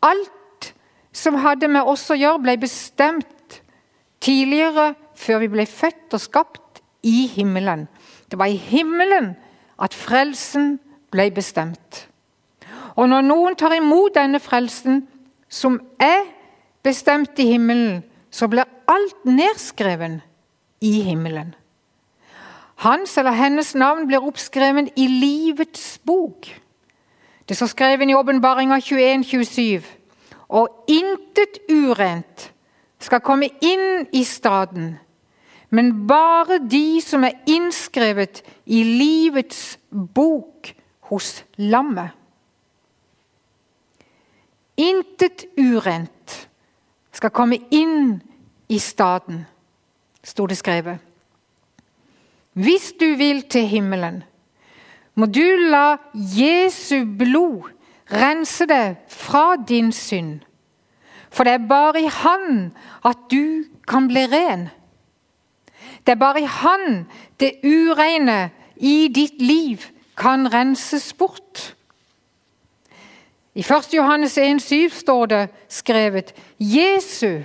Alt 0.02 0.72
som 1.12 1.38
hadde 1.42 1.68
med 1.68 1.88
oss 1.88 2.06
å 2.10 2.16
gjøre, 2.18 2.42
ble 2.44 2.56
bestemt 2.62 3.60
tidligere, 4.22 4.92
før 5.18 5.42
vi 5.42 5.50
ble 5.50 5.66
født 5.66 6.14
og 6.14 6.22
skapt, 6.22 6.82
i 7.02 7.26
himmelen. 7.30 7.86
Det 8.30 8.38
var 8.38 8.50
i 8.50 8.58
himmelen 8.58 9.32
at 9.78 9.94
frelsen 9.94 10.76
ble 11.14 11.28
bestemt. 11.34 12.08
Og 12.98 13.06
når 13.08 13.22
noen 13.22 13.56
tar 13.58 13.76
imot 13.76 14.16
denne 14.18 14.40
frelsen, 14.42 15.04
som 15.48 15.78
er 16.02 16.26
bestemt 16.84 17.38
i 17.38 17.46
himmelen, 17.52 18.02
så 18.30 18.48
blir 18.50 18.66
alt 18.90 19.24
nedskreven 19.24 20.18
i 20.84 21.00
himmelen. 21.06 21.54
Hans 22.78 23.18
eller 23.18 23.34
hennes 23.34 23.74
navn 23.74 24.06
blir 24.06 24.22
oppskrevet 24.22 24.92
i 24.96 25.08
livets 25.10 25.98
bok. 26.06 26.46
Det 27.48 27.56
står 27.56 27.72
skrevet 27.72 28.10
i 28.10 28.14
åpenbaringa 28.14 28.78
21-27. 28.78 29.82
Og 30.48 30.84
intet 30.88 31.58
urent 31.70 32.52
skal 33.02 33.22
komme 33.24 33.48
inn 33.60 34.06
i 34.14 34.22
staden, 34.24 34.94
men 35.70 35.90
bare 36.08 36.60
de 36.64 37.00
som 37.04 37.26
er 37.26 37.36
innskrevet 37.50 38.42
i 38.64 38.84
livets 38.86 39.78
bok 39.90 40.70
hos 41.10 41.42
lammet. 41.58 42.14
Intet 44.78 45.44
urent 45.58 46.48
skal 47.12 47.34
komme 47.34 47.58
inn 47.74 48.20
i 48.70 48.78
staden, 48.78 49.42
sto 50.22 50.46
det 50.46 50.56
skrevet. 50.60 51.07
Hvis 52.58 52.92
du 53.00 53.06
vil 53.14 53.44
til 53.46 53.66
himmelen, 53.70 54.22
må 55.14 55.26
du 55.26 55.44
la 55.70 55.98
Jesu 56.14 57.04
blod 57.18 57.68
rense 58.10 58.66
deg 58.66 58.96
fra 59.12 59.56
din 59.68 59.92
synd. 59.94 60.40
For 61.30 61.46
det 61.46 61.52
er 61.54 61.68
bare 61.70 62.02
i 62.02 62.10
Han 62.10 62.72
at 63.06 63.28
du 63.30 63.64
kan 63.86 64.08
bli 64.08 64.24
ren. 64.32 64.68
Det 66.06 66.16
er 66.16 66.22
bare 66.22 66.42
i 66.42 66.50
Han 66.50 67.06
det 67.38 67.60
ureine 67.62 68.50
i 68.76 69.08
ditt 69.14 69.42
liv 69.42 69.84
kan 70.18 70.48
renses 70.52 71.12
bort. 71.12 71.76
I 73.54 73.62
1. 73.62 73.94
Johannes 73.94 74.38
1,7 74.38 74.88
står 74.98 75.26
det 75.26 75.44
skrevet 75.68 76.34
Jesu 76.58 77.42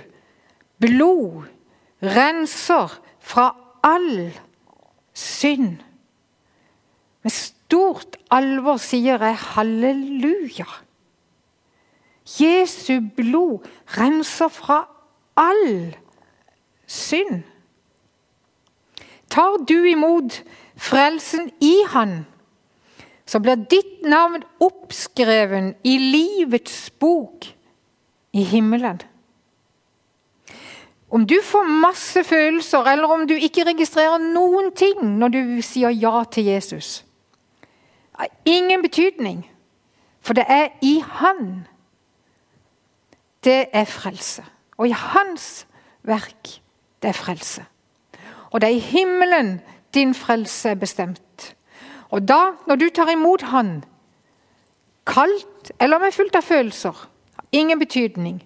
blod 0.80 1.44
renser 2.02 2.98
fra 3.20 3.52
all 3.82 4.32
synd. 5.14 5.78
Med 7.24 7.32
stort 7.32 8.18
alvor 8.34 8.76
sier 8.82 9.22
jeg 9.22 9.40
halleluja. 9.54 10.68
Jesu 12.24 13.00
blod 13.16 13.64
renser 13.96 14.48
fra 14.52 14.84
all 15.36 15.94
synd. 16.86 17.42
Tar 19.30 19.58
du 19.68 19.76
imot 19.88 20.42
frelsen 20.76 21.50
i 21.60 21.74
Han, 21.90 22.24
så 23.26 23.40
blir 23.40 23.64
ditt 23.70 24.04
navn 24.06 24.44
oppskreven 24.62 25.72
i 25.84 25.96
livets 25.98 26.90
bok 27.00 27.48
i 28.34 28.44
himmelen. 28.44 29.00
Om 31.14 31.26
du 31.30 31.36
får 31.42 31.68
masse 31.80 32.24
følelser, 32.26 32.88
eller 32.90 33.08
om 33.08 33.22
du 33.28 33.34
ikke 33.34 33.64
registrerer 33.68 34.18
noen 34.18 34.72
ting 34.74 34.98
når 35.20 35.30
du 35.30 35.42
sier 35.62 35.94
ja 35.94 36.24
til 36.26 36.48
Jesus, 36.50 37.04
har 38.18 38.32
ingen 38.44 38.82
betydning. 38.82 39.44
For 40.24 40.34
det 40.34 40.44
er 40.48 40.72
i 40.82 40.98
Han 41.20 41.66
det 43.44 43.66
er 43.72 43.84
frelse. 43.84 44.42
Og 44.76 44.88
i 44.88 44.96
Hans 44.96 45.66
verk 46.02 46.48
det 47.02 47.08
er 47.08 47.12
frelse. 47.18 47.64
Og 48.50 48.60
det 48.60 48.68
er 48.68 48.78
i 48.78 48.78
himmelen 48.78 49.60
din 49.94 50.14
frelse 50.14 50.70
er 50.70 50.80
bestemt. 50.80 51.54
Og 52.10 52.28
da, 52.28 52.54
når 52.66 52.76
du 52.76 52.88
tar 52.94 53.10
imot 53.10 53.42
Han, 53.42 53.84
kaldt 55.06 55.72
eller 55.80 55.98
med 55.98 56.12
fullt 56.12 56.36
av 56.36 56.42
følelser, 56.42 57.06
har 57.36 57.46
ingen 57.52 57.78
betydning. 57.78 58.42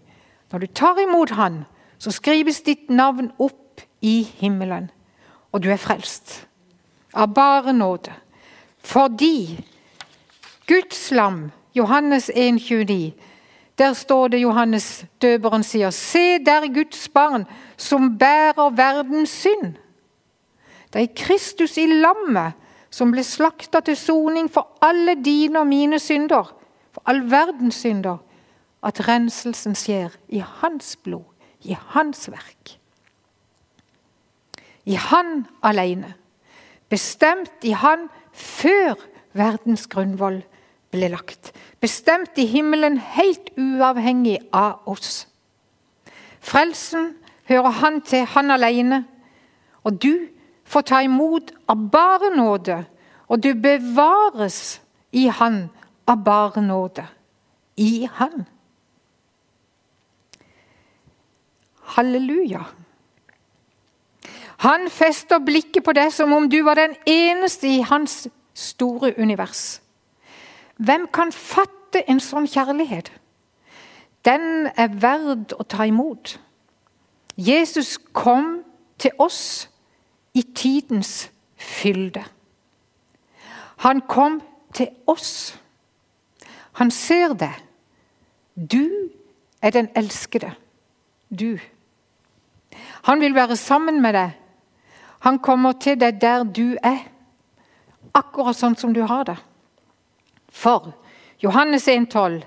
Når 0.53 0.59
du 0.59 0.67
tar 0.67 0.99
imot 0.99 1.31
Han, 1.31 1.65
så 1.99 2.13
skrives 2.15 2.63
ditt 2.63 2.91
navn 2.91 3.33
opp 3.39 3.83
i 4.01 4.23
himmelen, 4.39 4.91
og 5.53 5.63
du 5.63 5.71
er 5.73 5.81
frelst. 5.81 6.45
Av 7.15 7.31
bare 7.35 7.73
nåde. 7.73 8.13
Fordi 8.79 9.59
Guds 10.69 11.11
lam, 11.11 11.51
Johannes 11.75 12.31
1,29, 12.31 13.13
der 13.79 13.93
står 13.95 14.29
det 14.29 14.43
Johannes 14.43 15.05
døperen 15.23 15.63
sier, 15.63 15.91
Se 15.91 16.39
der 16.39 16.67
Guds 16.75 17.09
barn 17.09 17.47
som 17.77 18.19
bærer 18.19 18.71
verdens 18.71 19.31
synd. 19.31 19.77
Det 20.93 21.03
er 21.03 21.15
Kristus 21.17 21.77
i 21.79 21.87
lammet 21.87 22.57
som 22.91 23.11
ble 23.13 23.23
slakta 23.25 23.81
til 23.85 23.97
soning 23.97 24.49
for 24.51 24.79
alle 24.83 25.19
dine 25.25 25.61
og 25.61 25.69
mine 25.69 25.99
synder, 26.01 26.55
for 26.93 27.03
all 27.07 27.23
verdens 27.31 27.83
synder, 27.85 28.23
at 28.83 29.01
renselsen 29.09 29.75
skjer 29.75 30.15
i 30.29 30.41
hans 30.61 30.97
blod 31.03 31.27
i 31.63 31.77
hans 31.95 32.29
verk. 32.31 32.79
I 34.85 34.95
han 34.95 35.47
alene. 35.63 36.15
Bestemt 36.89 37.65
i 37.65 37.75
han 37.77 38.09
før 38.33 38.97
verdens 39.37 39.87
grunnvoll 39.91 40.41
ble 40.93 41.11
lagt. 41.13 41.53
Bestemt 41.81 42.39
i 42.41 42.47
himmelen 42.49 42.97
helt 42.99 43.51
uavhengig 43.59 44.39
av 44.53 44.87
oss. 44.89 45.27
Frelsen 46.41 47.13
hører 47.49 47.75
han 47.83 48.01
til, 48.01 48.25
han 48.25 48.51
alene. 48.51 49.03
Og 49.85 50.03
du 50.03 50.29
får 50.69 50.87
ta 50.89 51.03
imot 51.05 51.53
av 51.69 51.89
bare 51.93 52.33
nåde, 52.37 52.83
og 53.29 53.43
du 53.43 53.53
bevares 53.55 54.81
i 55.13 55.29
han 55.29 55.69
av 56.09 56.25
bare 56.25 56.63
nåde. 56.65 57.05
I 57.77 58.09
han. 58.19 58.47
Halleluja. 61.95 62.65
Han 64.59 64.89
fester 64.91 65.39
blikket 65.39 65.85
på 65.87 65.95
deg 65.95 66.11
som 66.13 66.33
om 66.35 66.49
du 66.51 66.61
var 66.67 66.79
den 66.79 66.97
eneste 67.07 67.69
i 67.69 67.85
hans 67.87 68.27
store 68.59 69.13
univers. 69.19 69.81
Hvem 70.77 71.07
kan 71.15 71.33
fatte 71.33 72.03
en 72.11 72.21
sånn 72.23 72.49
kjærlighet? 72.51 73.11
Den 74.27 74.67
er 74.75 74.91
verd 74.99 75.55
å 75.55 75.65
ta 75.65 75.87
imot. 75.87 76.37
Jesus 77.39 77.97
kom 78.13 78.65
til 78.99 79.15
oss 79.23 79.69
i 80.35 80.43
tidens 80.43 81.31
fylde. 81.55 82.25
Han 83.87 84.03
kom 84.11 84.41
til 84.75 84.91
oss. 85.07 85.55
Han 86.83 86.91
ser 86.91 87.35
det. 87.39 87.55
Du 88.55 89.11
er 89.63 89.71
den 89.71 89.89
elskede. 89.95 90.51
Du. 91.31 91.59
Han 93.03 93.21
vil 93.21 93.35
være 93.35 93.57
sammen 93.57 94.03
med 94.03 94.15
deg. 94.15 94.35
Han 95.27 95.39
kommer 95.39 95.73
til 95.83 95.99
deg 96.01 96.21
der 96.21 96.45
du 96.45 96.77
er, 96.83 97.05
akkurat 98.15 98.57
sånn 98.57 98.77
som 98.79 98.95
du 98.95 99.03
har 99.07 99.25
det. 99.29 99.37
For 100.49 100.93
Johannes 101.43 101.89
1,12.: 101.89 102.43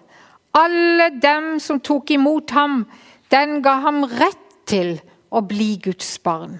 Alle 0.53 1.09
dem 1.21 1.59
som 1.59 1.79
tok 1.79 2.11
imot 2.11 2.51
ham, 2.51 2.85
den 3.31 3.61
ga 3.61 3.79
ham 3.85 4.03
rett 4.03 4.65
til 4.65 4.99
å 5.31 5.41
bli 5.41 5.77
Guds 5.83 6.17
barn. 6.19 6.59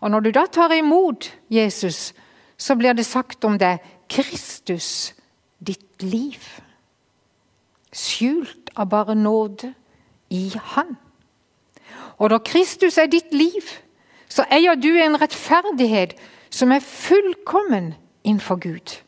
Og 0.00 0.10
Når 0.10 0.20
du 0.20 0.30
da 0.32 0.46
tar 0.46 0.72
imot 0.72 1.30
Jesus, 1.50 2.14
så 2.56 2.74
blir 2.74 2.94
det 2.94 3.06
sagt 3.06 3.44
om 3.44 3.58
deg 3.58 3.82
Kristus, 4.08 5.14
ditt 5.58 6.02
liv. 6.02 6.38
Skjult 7.92 8.70
av 8.76 8.88
bare 8.88 9.14
nåde 9.14 9.74
i 10.30 10.52
Han. 10.74 10.96
Og 12.18 12.30
når 12.30 12.44
Kristus 12.46 12.98
er 12.98 13.10
ditt 13.10 13.34
liv, 13.34 13.62
så 14.28 14.44
eier 14.52 14.76
du 14.76 14.90
en 15.00 15.16
rettferdighet 15.20 16.16
som 16.50 16.72
er 16.72 16.84
fullkommen 16.84 17.94
innenfor 18.24 18.60
Gud. 18.60 18.98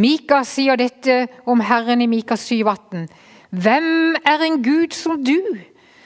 Mika 0.00 0.42
sier 0.46 0.78
dette 0.80 1.26
om 1.48 1.60
Herren 1.64 2.02
i 2.02 2.08
Mika 2.10 2.36
7,18. 2.38 3.08
Hvem 3.50 4.16
er 4.24 4.44
en 4.46 4.60
Gud 4.62 4.94
som 4.94 5.18
du, 5.24 5.40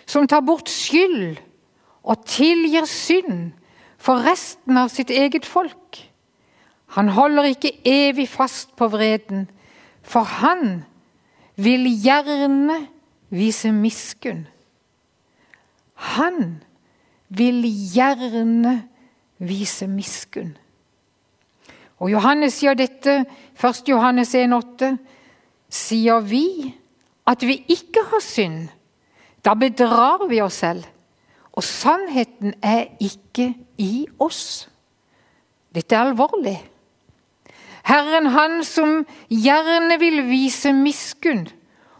som 0.07 0.29
tar 0.29 0.45
bort 0.45 0.71
skyld 0.73 1.37
og 2.05 2.25
tilgir 2.29 2.89
synd 2.89 3.53
for 4.01 4.25
resten 4.25 4.79
av 4.81 4.91
sitt 4.93 5.13
eget 5.13 5.47
folk? 5.47 6.01
Han 6.95 7.11
holder 7.11 7.51
ikke 7.51 7.75
evig 7.85 8.29
fast 8.31 8.75
på 8.79 8.89
vreden, 8.93 9.49
for 10.03 10.23
han 10.23 10.85
vil 11.57 11.89
gjerne 12.03 12.85
vise 13.35 13.73
miskunn. 13.73 14.45
Han 15.95 16.63
vil 17.29 17.65
gjerne 17.95 18.77
vise 19.39 19.87
miskunn. 19.91 20.55
Og 22.03 22.11
Johannes 22.11 22.59
sier 22.59 22.77
dette, 22.79 23.23
1. 23.57 23.89
Johannes 23.89 24.35
1,8. 24.35 24.97
Sier 25.71 26.21
vi 26.27 26.75
at 27.27 27.43
vi 27.47 27.59
ikke 27.73 28.05
har 28.11 28.23
synd, 28.23 28.69
da 29.45 29.55
bedrar 29.59 30.27
vi 30.29 30.43
oss 30.45 30.61
selv, 30.63 30.85
og 31.55 31.65
sannheten 31.65 32.55
er 32.63 32.91
ikke 33.03 33.53
i 33.79 34.07
oss. 34.23 34.69
Dette 35.75 35.97
er 35.97 36.11
alvorlig. 36.11 36.57
Herren, 37.85 38.31
han 38.33 38.63
som 38.65 39.03
gjerne 39.29 39.99
vil 40.01 40.23
vise 40.29 40.73
miskunn, 40.73 41.47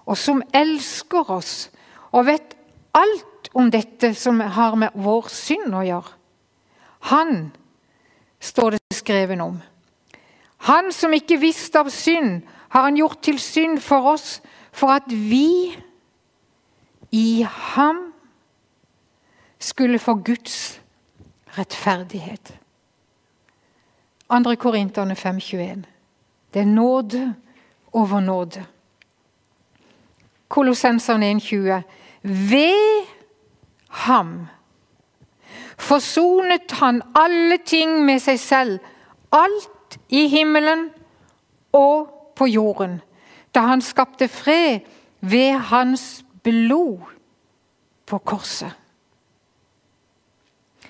og 0.05 0.19
som 0.21 0.43
elsker 0.55 1.31
oss 1.33 1.71
og 2.13 2.27
vet 2.29 2.55
alt 2.95 3.25
om 3.55 3.71
dette 3.71 4.15
som 4.19 4.41
har 4.41 4.75
med 4.79 4.95
vår 4.95 5.29
synd 5.33 5.75
å 5.75 5.85
gjøre. 5.87 6.17
Han 7.11 7.53
står 8.41 8.77
det 8.77 8.99
skrevet 8.99 9.41
om. 9.41 9.61
Han 10.69 10.93
som 10.93 11.13
ikke 11.13 11.39
visste 11.41 11.81
av 11.81 11.91
synd, 11.93 12.43
har 12.69 12.89
han 12.89 12.97
gjort 12.99 13.21
til 13.23 13.39
synd 13.39 13.79
for 13.85 14.15
oss, 14.15 14.41
for 14.75 14.91
at 14.91 15.07
vi 15.07 15.77
i 17.15 17.45
ham 17.47 18.11
skulle 19.59 20.01
få 20.03 20.15
Guds 20.15 20.81
rettferdighet. 21.59 22.57
2. 24.29 24.55
Korinterne 24.59 25.15
5,21. 25.15 25.85
Det 26.55 26.61
er 26.61 26.67
nåde 26.67 27.35
over 27.93 28.21
nåde. 28.21 28.65
Kolossenserne 30.49 31.31
1,20. 31.33 31.83
Ved 32.23 33.14
ham. 33.95 34.47
Forsonet 35.79 36.73
han 36.81 37.03
alle 37.15 37.59
ting 37.67 38.01
med 38.07 38.23
seg 38.23 38.39
selv, 38.41 38.79
alt 39.35 39.99
i 40.09 40.27
himmelen 40.31 40.89
og 41.75 42.11
på 42.39 42.49
jorden, 42.51 43.01
da 43.55 43.67
han 43.71 43.83
skapte 43.83 44.29
fred 44.29 44.87
ved 45.21 45.59
hans 45.71 46.25
blod 46.43 47.03
på 48.07 48.19
korset. 48.19 48.73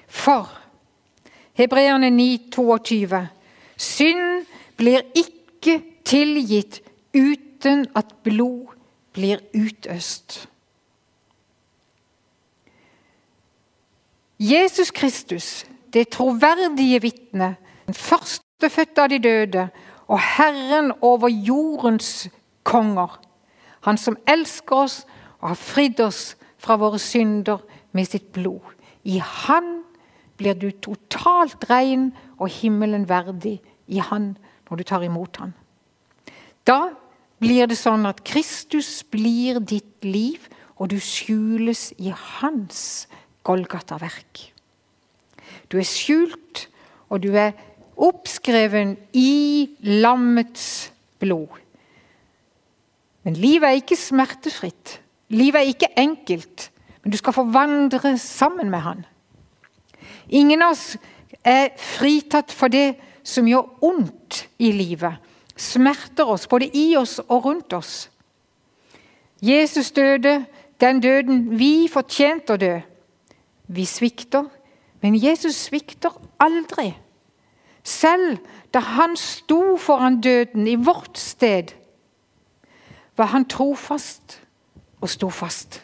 For 0.08 0.48
Hebreerne 1.54 2.10
9, 2.10 2.50
22, 2.52 3.20
synd 3.76 4.46
blir 4.76 5.04
ikke 5.14 5.80
tilgitt 6.04 6.80
uten 7.14 7.86
at 7.94 8.10
blod 8.26 8.74
blir 9.14 9.42
utøst. 9.54 10.48
Jesus 14.38 14.90
Kristus, 14.90 15.66
det 15.92 16.08
troverdige 16.08 17.00
vitne, 17.02 17.56
den 17.86 17.94
førstefødte 17.94 19.02
av 19.02 19.08
de 19.08 19.18
døde 19.18 19.68
og 20.08 20.20
Herren 20.20 20.92
over 21.00 21.28
jordens 21.28 22.28
konger. 22.64 23.20
Han 23.80 23.98
som 23.98 24.16
elsker 24.26 24.76
oss 24.76 25.04
og 25.40 25.48
har 25.52 25.60
fridd 25.60 26.00
oss 26.00 26.34
fra 26.58 26.76
våre 26.80 26.98
synder 26.98 27.62
med 27.92 28.08
sitt 28.08 28.32
blod. 28.32 28.64
I 29.04 29.18
Han 29.18 29.84
blir 30.36 30.54
du 30.54 30.70
totalt 30.70 31.68
ren 31.70 32.12
og 32.38 32.48
himmelen 32.48 33.08
verdig. 33.08 33.60
I 33.86 33.98
Han 33.98 34.36
når 34.70 34.76
du 34.76 34.82
tar 34.82 35.02
imot 35.04 35.36
Han. 35.36 35.54
Da 36.66 36.94
blir 37.38 37.68
det 37.68 37.76
sånn 37.76 38.06
at 38.08 38.24
Kristus 38.24 39.02
blir 39.04 39.60
ditt 39.60 40.04
liv, 40.04 40.48
og 40.80 40.90
du 40.90 40.96
skjules 40.98 41.92
i 42.00 42.10
Hans 42.10 43.06
Golgata-verk. 43.44 44.50
Du 45.70 45.78
er 45.78 45.88
skjult, 45.88 46.66
og 47.12 47.22
du 47.22 47.34
er 47.36 47.54
oppskreven 47.94 48.96
i 49.12 49.68
lammets 50.02 50.92
blod. 51.22 51.60
Men 53.24 53.36
livet 53.40 53.68
er 53.68 53.80
ikke 53.80 53.98
smertefritt. 53.98 54.98
Livet 55.32 55.60
er 55.60 55.72
ikke 55.72 55.92
enkelt. 55.96 56.70
Men 57.02 57.12
du 57.12 57.16
skal 57.20 57.36
få 57.36 57.44
vandre 57.52 58.18
sammen 58.18 58.70
med 58.70 58.80
Han. 58.84 59.04
Ingen 60.28 60.62
av 60.64 60.72
oss 60.72 60.96
er 61.44 61.72
fritatt 61.76 62.52
for 62.52 62.72
det 62.72 62.94
som 63.24 63.48
gjør 63.48 63.84
ondt 63.84 64.44
i 64.58 64.72
livet. 64.72 65.20
Smerter 65.56 66.28
oss, 66.28 66.48
både 66.48 66.70
i 66.76 66.96
oss 66.96 67.18
og 67.28 67.44
rundt 67.44 67.72
oss. 67.72 68.08
Jesus 69.44 69.90
døde 69.92 70.44
den 70.80 71.00
døden 71.00 71.58
vi 71.58 71.86
fortjente 71.92 72.56
å 72.56 72.60
dø. 72.60 72.74
Vi 73.68 73.84
svikter, 73.88 74.48
men 75.02 75.16
Jesus 75.16 75.66
svikter 75.68 76.12
aldri. 76.40 76.92
Selv 77.84 78.38
da 78.74 78.80
han 78.80 79.16
sto 79.16 79.76
foran 79.76 80.20
døden 80.20 80.66
i 80.66 80.76
vårt 80.80 81.18
sted, 81.20 81.74
var 83.16 83.30
han 83.32 83.44
trofast 83.44 84.40
og 85.00 85.10
sto 85.12 85.28
fast. 85.30 85.82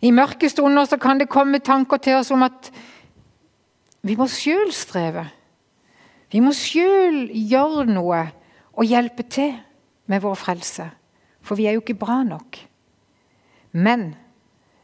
I 0.00 0.10
mørke 0.10 0.48
stunder 0.48 0.98
kan 1.00 1.20
det 1.20 1.30
komme 1.32 1.58
tanker 1.58 2.00
til 2.02 2.18
oss 2.18 2.32
om 2.34 2.42
at 2.46 2.70
vi 4.06 4.16
må 4.16 4.28
sjøl 4.30 4.72
streve. 4.74 5.24
Vi 6.32 6.42
må 6.42 6.52
sjøl 6.54 7.26
gjøre 7.32 7.86
noe 7.88 8.26
og 8.76 8.84
hjelpe 8.86 9.24
til 9.30 9.54
med 10.10 10.22
vår 10.22 10.36
frelse. 10.38 10.88
For 11.42 11.58
vi 11.58 11.66
er 11.66 11.76
jo 11.76 11.82
ikke 11.84 11.98
bra 11.98 12.22
nok. 12.26 12.58
Men 13.72 14.14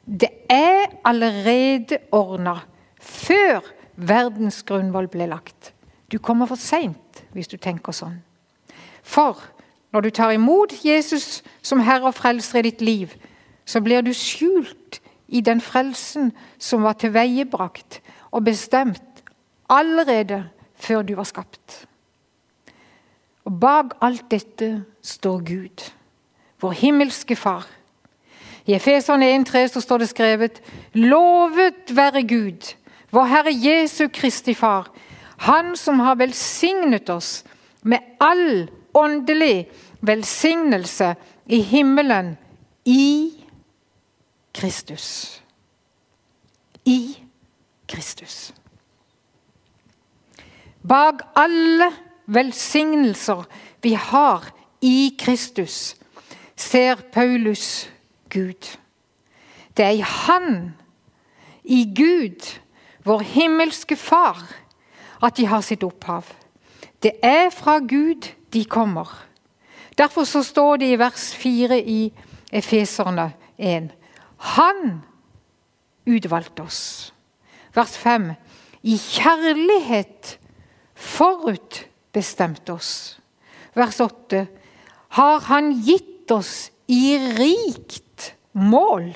det 0.07 0.31
er 0.51 0.91
allerede 1.05 1.99
ordna 2.13 2.59
før 3.01 3.63
verdens 3.97 4.63
grunnvoll 4.67 5.09
ble 5.11 5.29
lagt. 5.31 5.73
Du 6.13 6.19
kommer 6.19 6.47
for 6.51 6.61
seint 6.61 7.23
hvis 7.33 7.49
du 7.49 7.57
tenker 7.57 7.95
sånn. 7.95 8.19
For 9.03 9.39
når 9.93 10.07
du 10.07 10.11
tar 10.11 10.33
imot 10.35 10.75
Jesus 10.85 11.43
som 11.63 11.83
Herre 11.85 12.11
og 12.11 12.17
Frelser 12.17 12.63
i 12.63 12.71
ditt 12.71 12.83
liv, 12.83 13.15
så 13.65 13.81
blir 13.81 14.03
du 14.03 14.13
skjult 14.17 15.01
i 15.33 15.41
den 15.41 15.61
frelsen 15.65 16.33
som 16.59 16.85
var 16.85 16.99
tilveiebrakt 17.01 18.01
og 18.33 18.45
bestemt 18.49 19.23
allerede 19.71 20.43
før 20.77 21.05
du 21.07 21.15
var 21.17 21.29
skapt. 21.29 21.87
Og 23.45 23.61
Bak 23.61 23.97
alt 24.01 24.29
dette 24.31 24.85
står 25.03 25.45
Gud, 25.47 25.87
vår 26.61 26.77
himmelske 26.79 27.37
Far. 27.37 27.67
I 28.67 28.75
Efeserne 28.75 29.27
1,3 29.39 29.81
står 29.81 29.99
det 29.99 30.09
skrevet:" 30.09 30.63
Lovet 30.95 31.97
være 31.97 32.23
Gud, 32.23 32.75
vår 33.11 33.25
Herre 33.25 33.53
Jesu 33.53 34.09
Kristi 34.09 34.55
Far, 34.55 34.91
Han 35.37 35.77
som 35.77 36.01
har 36.01 36.15
velsignet 36.15 37.11
oss 37.11 37.45
med 37.83 37.99
all 38.21 38.71
åndelig 38.95 39.69
velsignelse 40.01 41.15
i 41.47 41.61
himmelen 41.61 42.37
i 42.85 43.33
Kristus. 44.55 45.43
I 46.85 47.19
Kristus. 47.89 48.55
Bak 50.89 51.23
alle 51.37 51.91
velsignelser 52.27 53.45
vi 53.83 53.95
har 53.95 54.47
i 54.81 55.17
Kristus, 55.19 55.97
ser 56.57 56.97
Paulus 57.13 57.92
Gud. 58.33 58.69
Det 59.77 59.85
er 59.85 59.97
i 59.97 60.05
Han, 60.05 60.75
i 61.65 61.85
Gud, 61.97 62.59
vår 63.05 63.21
himmelske 63.21 63.97
Far, 63.97 64.41
at 65.23 65.37
de 65.37 65.47
har 65.47 65.61
sitt 65.61 65.85
opphav. 65.87 66.27
Det 67.03 67.13
er 67.23 67.51
fra 67.51 67.79
Gud 67.79 68.29
de 68.53 68.65
kommer. 68.65 69.09
Derfor 69.99 70.25
så 70.25 70.43
står 70.43 70.77
det 70.77 70.93
i 70.93 70.99
vers 70.99 71.35
4 71.37 71.79
i 71.79 72.13
Efeserne 72.53 73.33
1. 73.59 73.91
Han 74.57 75.03
utvalgte 76.07 76.63
oss. 76.63 77.13
Vers 77.75 77.97
5. 77.97 78.33
I 78.83 78.97
kjærlighet 78.99 80.39
forutbestemte 80.95 82.73
oss. 82.73 83.19
Vers 83.75 84.01
8. 84.01 84.47
Har 85.09 85.41
Han 85.49 85.73
gitt 85.85 86.31
oss 86.31 86.71
i 86.89 87.17
rikt 87.39 88.12
mål. 88.53 89.13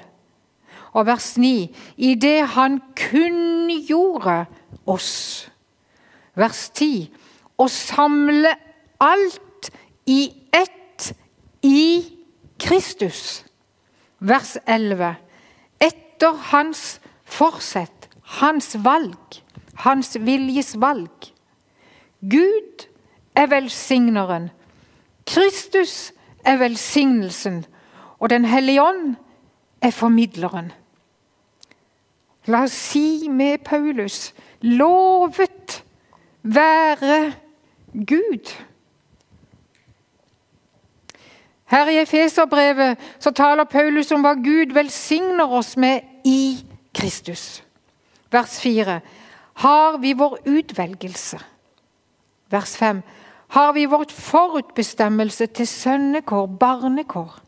Og 0.93 1.07
vers 1.07 1.37
9. 1.39 1.75
I 1.97 2.15
det 2.15 2.47
Han 2.57 2.81
kunngjorde 2.97 4.45
oss. 4.87 5.49
Vers 6.35 6.71
10. 6.75 7.09
Å 7.59 7.69
samle 7.69 8.53
alt 9.01 9.71
i 10.07 10.33
ett 10.53 11.13
i 11.63 12.05
Kristus. 12.61 13.45
Vers 14.19 14.57
11. 14.67 15.17
Etter 15.81 16.37
hans 16.53 17.01
forsett, 17.25 18.09
hans 18.41 18.77
valg, 18.85 19.41
hans 19.85 20.17
viljes 20.21 20.75
valg. 20.81 21.33
Gud 22.21 22.87
er 23.37 23.51
velsigneren. 23.53 24.51
Kristus 25.27 26.13
er 26.45 26.57
velsignelsen. 26.57 27.65
Og 28.19 28.31
Den 28.31 28.45
hellige 28.45 28.83
ånd 28.83 29.17
er 29.83 29.91
formidleren. 29.91 30.73
La 32.47 32.63
oss 32.63 32.77
si 32.93 33.29
med 33.29 33.65
Paulus 33.67 34.35
lovet 34.63 35.83
være 36.43 37.33
Gud. 37.93 38.55
Her 41.67 41.89
i 41.91 41.99
Efeserbrevet 41.99 42.99
så 43.19 43.31
taler 43.35 43.65
Paulus 43.65 44.13
om 44.15 44.23
hva 44.23 44.37
Gud 44.39 44.75
velsigner 44.75 45.51
oss 45.51 45.75
med 45.77 46.07
i 46.25 46.63
Kristus. 46.95 47.65
Vers 48.31 48.61
4. 48.63 49.01
Har 49.65 49.99
vi 49.99 50.13
vår 50.13 50.39
utvelgelse? 50.47 51.41
Vers 52.51 52.77
5. 52.77 53.03
Har 53.49 53.73
vi 53.73 53.85
vårt 53.85 54.13
forutbestemmelse 54.13 55.47
til 55.47 55.67
sønnekår, 55.67 56.47
barnekår? 56.47 57.43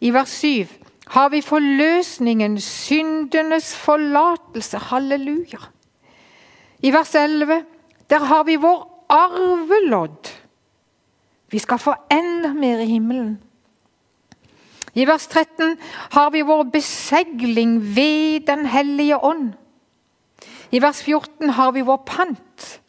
I 0.00 0.12
vers 0.12 0.32
7 0.40 0.68
har 1.06 1.28
vi 1.30 1.40
forløsningen, 1.40 2.58
syndenes 2.60 3.76
forlatelse. 3.76 4.78
Halleluja. 4.78 5.70
I 6.82 6.92
vers 6.92 7.14
11 7.14 7.62
der 8.10 8.24
har 8.24 8.44
vi 8.44 8.56
vår 8.56 9.06
arvelodd. 9.10 10.30
Vi 11.50 11.58
skal 11.58 11.78
få 11.78 11.94
enda 12.10 12.52
mer 12.54 12.82
i 12.82 12.90
himmelen. 12.90 13.36
I 14.96 15.04
vers 15.06 15.26
13 15.28 15.76
har 16.14 16.30
vi 16.30 16.42
vår 16.46 16.62
besegling 16.72 17.78
ved 17.96 18.46
Den 18.46 18.66
hellige 18.66 19.18
ånd. 19.18 19.52
I 20.70 20.80
vers 20.82 21.02
14 21.02 21.50
har 21.50 21.72
vi 21.72 21.84
vår 21.86 22.02
pant. 22.06 22.80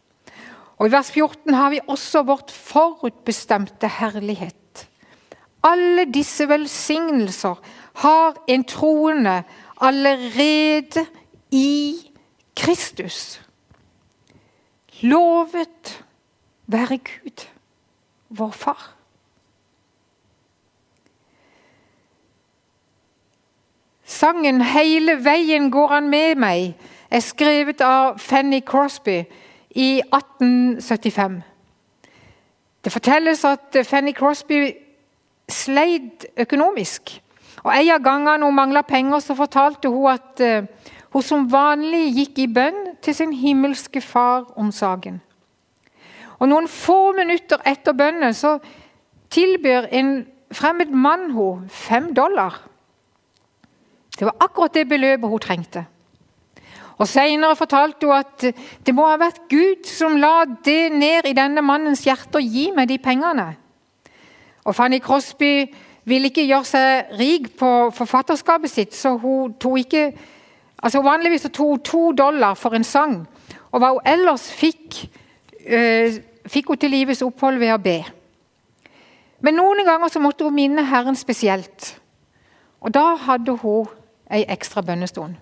Og 0.78 0.88
I 0.88 0.94
vers 0.94 1.12
14 1.12 1.54
har 1.54 1.70
vi 1.74 1.82
også 1.88 2.24
vårt 2.24 2.52
forutbestemte 2.52 3.88
herlighet. 3.88 4.88
Alle 5.66 6.06
disse 6.14 6.48
velsignelser 6.50 7.58
har 7.98 8.44
en 8.48 8.64
troende 8.64 9.44
allerede 9.82 11.06
i 11.52 11.96
Kristus. 12.56 13.42
Lovet 15.02 16.06
være 16.68 16.98
Gud 16.98 17.48
vår 18.30 18.52
far. 18.52 18.94
Sangen 24.04 24.62
'Hele 24.62 25.24
veien 25.24 25.72
går 25.72 25.88
han 25.88 26.10
med 26.10 26.36
meg' 26.36 26.74
er 27.12 27.20
skrevet 27.20 27.82
av 27.82 28.20
Fanny 28.20 28.62
Crosby 28.66 29.24
i 29.70 30.02
1875. 30.14 31.42
Det 32.84 32.92
fortelles 32.92 33.46
at 33.46 33.78
Fanny 33.84 34.14
Crosby 34.14 34.72
sleit 35.50 36.26
økonomisk. 36.38 37.22
Og 37.64 37.72
En 37.74 37.90
av 37.92 38.04
gangene 38.04 38.46
hun 38.46 38.56
mangla 38.56 38.82
penger, 38.82 39.20
så 39.20 39.36
fortalte 39.36 39.90
hun 39.90 40.12
at 40.12 40.42
uh, 40.42 40.68
hun 41.14 41.24
som 41.24 41.48
vanlig 41.52 42.14
gikk 42.16 42.40
i 42.40 42.48
bønn 42.48 42.98
til 43.02 43.16
sin 43.16 43.34
himmelske 43.34 44.02
far 44.02 44.52
om 44.56 44.72
saken. 44.72 45.22
Og 46.40 46.50
Noen 46.50 46.68
få 46.70 47.14
minutter 47.18 47.62
etter 47.66 47.96
bønnen 47.98 48.36
så 48.38 48.58
tilbyr 49.34 49.90
en 49.92 50.20
fremmed 50.54 50.94
mann 50.94 51.32
henne 51.34 51.70
fem 51.70 52.14
dollar. 52.16 52.62
Det 54.18 54.26
var 54.26 54.38
akkurat 54.40 54.74
det 54.74 54.88
beløpet 54.90 55.30
hun 55.30 55.40
trengte. 55.40 55.86
Og 56.98 57.08
Senere 57.08 57.56
fortalte 57.56 58.08
hun 58.08 58.16
at 58.18 58.46
det 58.86 58.96
må 58.96 59.06
ha 59.06 59.18
vært 59.22 59.44
Gud 59.50 59.86
som 59.86 60.18
la 60.18 60.46
det 60.66 60.92
ned 60.94 61.30
i 61.30 61.36
denne 61.38 61.62
mannens 61.62 62.06
hjerte 62.06 62.40
og 62.40 62.56
gi 62.56 62.72
meg 62.74 62.90
de 62.90 62.98
pengene. 62.98 63.52
Og 64.66 64.76
Fanny 64.76 65.00
Crosby 65.00 65.68
ville 66.08 66.32
ikke 66.32 66.48
gjøre 66.48 66.68
seg 66.68 67.14
rik 67.20 67.52
på 67.60 67.72
forfatterskapet 67.96 68.72
sitt, 68.72 68.96
så 68.96 69.18
hun 69.20 69.56
tok 69.60 69.84
ikke 69.84 70.04
altså 70.78 71.02
Vanligvis 71.04 71.48
tok 71.50 71.74
hun 71.74 71.84
to 71.84 72.04
dollar 72.16 72.56
for 72.56 72.78
en 72.78 72.86
sang, 72.86 73.20
og 73.72 73.82
hva 73.82 73.92
hun 73.96 74.08
ellers 74.08 74.46
fikk, 74.54 75.02
øh, 75.68 76.20
fikk 76.48 76.70
hun 76.72 76.78
til 76.78 76.94
livets 76.94 77.24
opphold 77.26 77.58
ved 77.60 77.74
å 77.74 77.82
be. 77.82 77.98
Men 79.42 79.58
noen 79.60 79.84
ganger 79.86 80.10
så 80.10 80.22
måtte 80.24 80.48
hun 80.48 80.56
minne 80.56 80.86
Herren 80.86 81.18
spesielt, 81.18 81.98
og 82.82 82.94
da 82.94 83.16
hadde 83.28 83.58
hun 83.62 83.90
ei 84.32 84.46
ekstra 84.48 84.82
bønnestund. 84.86 85.36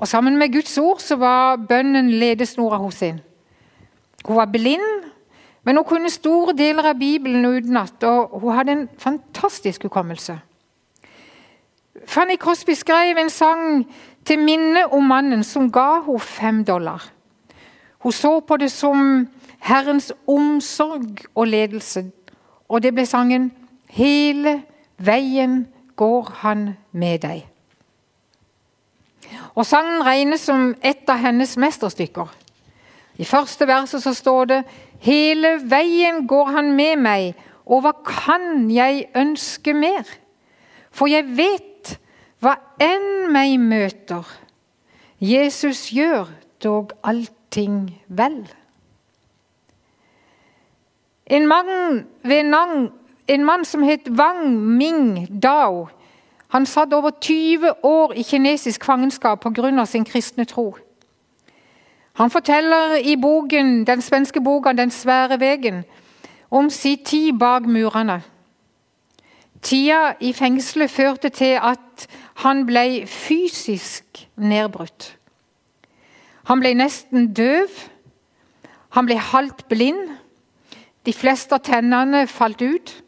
Og 0.00 0.08
Sammen 0.08 0.38
med 0.38 0.52
Guds 0.52 0.78
ord 0.78 1.00
så 1.04 1.16
var 1.20 1.60
bønnen 1.68 2.10
ledesnora 2.10 2.78
hos 2.80 3.02
sin. 3.02 3.20
Hun 4.24 4.36
var 4.36 4.48
blind, 4.52 5.09
men 5.64 5.76
hun 5.76 5.84
kunne 5.84 6.10
store 6.10 6.54
deler 6.56 6.90
av 6.92 6.98
Bibelen 6.98 7.44
utenat, 7.44 8.02
og 8.04 8.40
hun 8.40 8.54
hadde 8.56 8.72
en 8.72 8.88
fantastisk 8.98 9.82
hukommelse. 9.82 10.38
Fanny 12.06 12.36
Crosby 12.40 12.72
skrev 12.72 13.18
en 13.20 13.30
sang 13.30 13.84
til 14.24 14.40
minne 14.40 14.86
om 14.92 15.04
mannen 15.04 15.44
som 15.44 15.68
ga 15.72 16.00
henne 16.06 16.20
fem 16.20 16.64
dollar. 16.64 17.04
Hun 18.00 18.12
så 18.12 18.40
på 18.40 18.56
det 18.56 18.70
som 18.72 19.28
Herrens 19.60 20.12
omsorg 20.26 21.26
og 21.34 21.46
ledelse, 21.46 22.06
og 22.68 22.82
det 22.82 22.94
ble 22.94 23.06
sangen 23.06 23.52
'Hele 23.90 24.62
veien 24.98 25.66
går 25.96 26.30
han 26.34 26.76
med 26.92 27.24
deg'. 27.24 27.46
Og 29.54 29.66
Sangen 29.66 30.06
regnes 30.06 30.40
som 30.40 30.74
et 30.82 31.08
av 31.08 31.16
hennes 31.16 31.56
mesterstykker. 31.56 32.28
I 33.16 33.24
første 33.24 33.66
verset 33.66 34.02
så 34.02 34.14
står 34.14 34.44
det 34.44 34.64
Hele 35.00 35.56
veien 35.64 36.26
går 36.28 36.52
han 36.56 36.72
med 36.76 37.00
meg, 37.00 37.34
og 37.64 37.84
hva 37.84 37.92
kan 38.04 38.68
jeg 38.72 39.06
ønske 39.16 39.74
mer? 39.74 40.04
For 40.92 41.08
jeg 41.08 41.24
vet 41.36 41.94
hva 42.40 42.56
enn 42.80 43.30
meg 43.32 43.56
møter, 43.62 44.24
Jesus 45.20 45.90
gjør 45.92 46.28
dog 46.64 46.92
allting 47.04 47.90
vel. 48.08 48.42
En 51.30 51.46
mann, 51.46 52.06
nang, 52.24 52.90
en 53.28 53.44
mann 53.44 53.64
som 53.64 53.84
het 53.86 54.08
Wang 54.18 54.56
Ming 54.58 55.28
Dao, 55.42 55.88
han 56.50 56.66
satt 56.66 56.92
over 56.92 57.10
20 57.10 57.84
år 57.86 58.12
i 58.18 58.22
kinesisk 58.26 58.84
fangenskap 58.84 59.40
pga. 59.40 59.84
sin 59.86 60.04
kristne 60.04 60.44
tro. 60.44 60.76
Han 62.20 62.30
forteller 62.30 62.94
i 63.00 63.16
boken, 63.16 63.86
den 63.86 64.00
svenske 64.02 64.40
boka 64.40 64.72
'Den 64.72 64.90
svære 64.90 65.40
vegen' 65.40 65.84
om 66.50 66.70
si 66.70 66.96
tid 66.96 67.38
bak 67.38 67.62
murene. 67.62 68.22
Tida 69.62 70.12
i 70.20 70.32
fengselet 70.32 70.90
førte 70.90 71.28
til 71.28 71.58
at 71.62 72.08
han 72.34 72.66
ble 72.66 73.06
fysisk 73.06 74.28
nedbrutt. 74.36 75.16
Han 76.44 76.60
ble 76.60 76.74
nesten 76.74 77.32
døv. 77.34 77.68
Han 78.90 79.06
ble 79.06 79.16
halvt 79.16 79.68
blind. 79.68 80.08
De 81.06 81.12
fleste 81.12 81.54
av 81.54 81.64
tennene 81.64 82.26
falt 82.26 82.62
ut. 82.62 83.02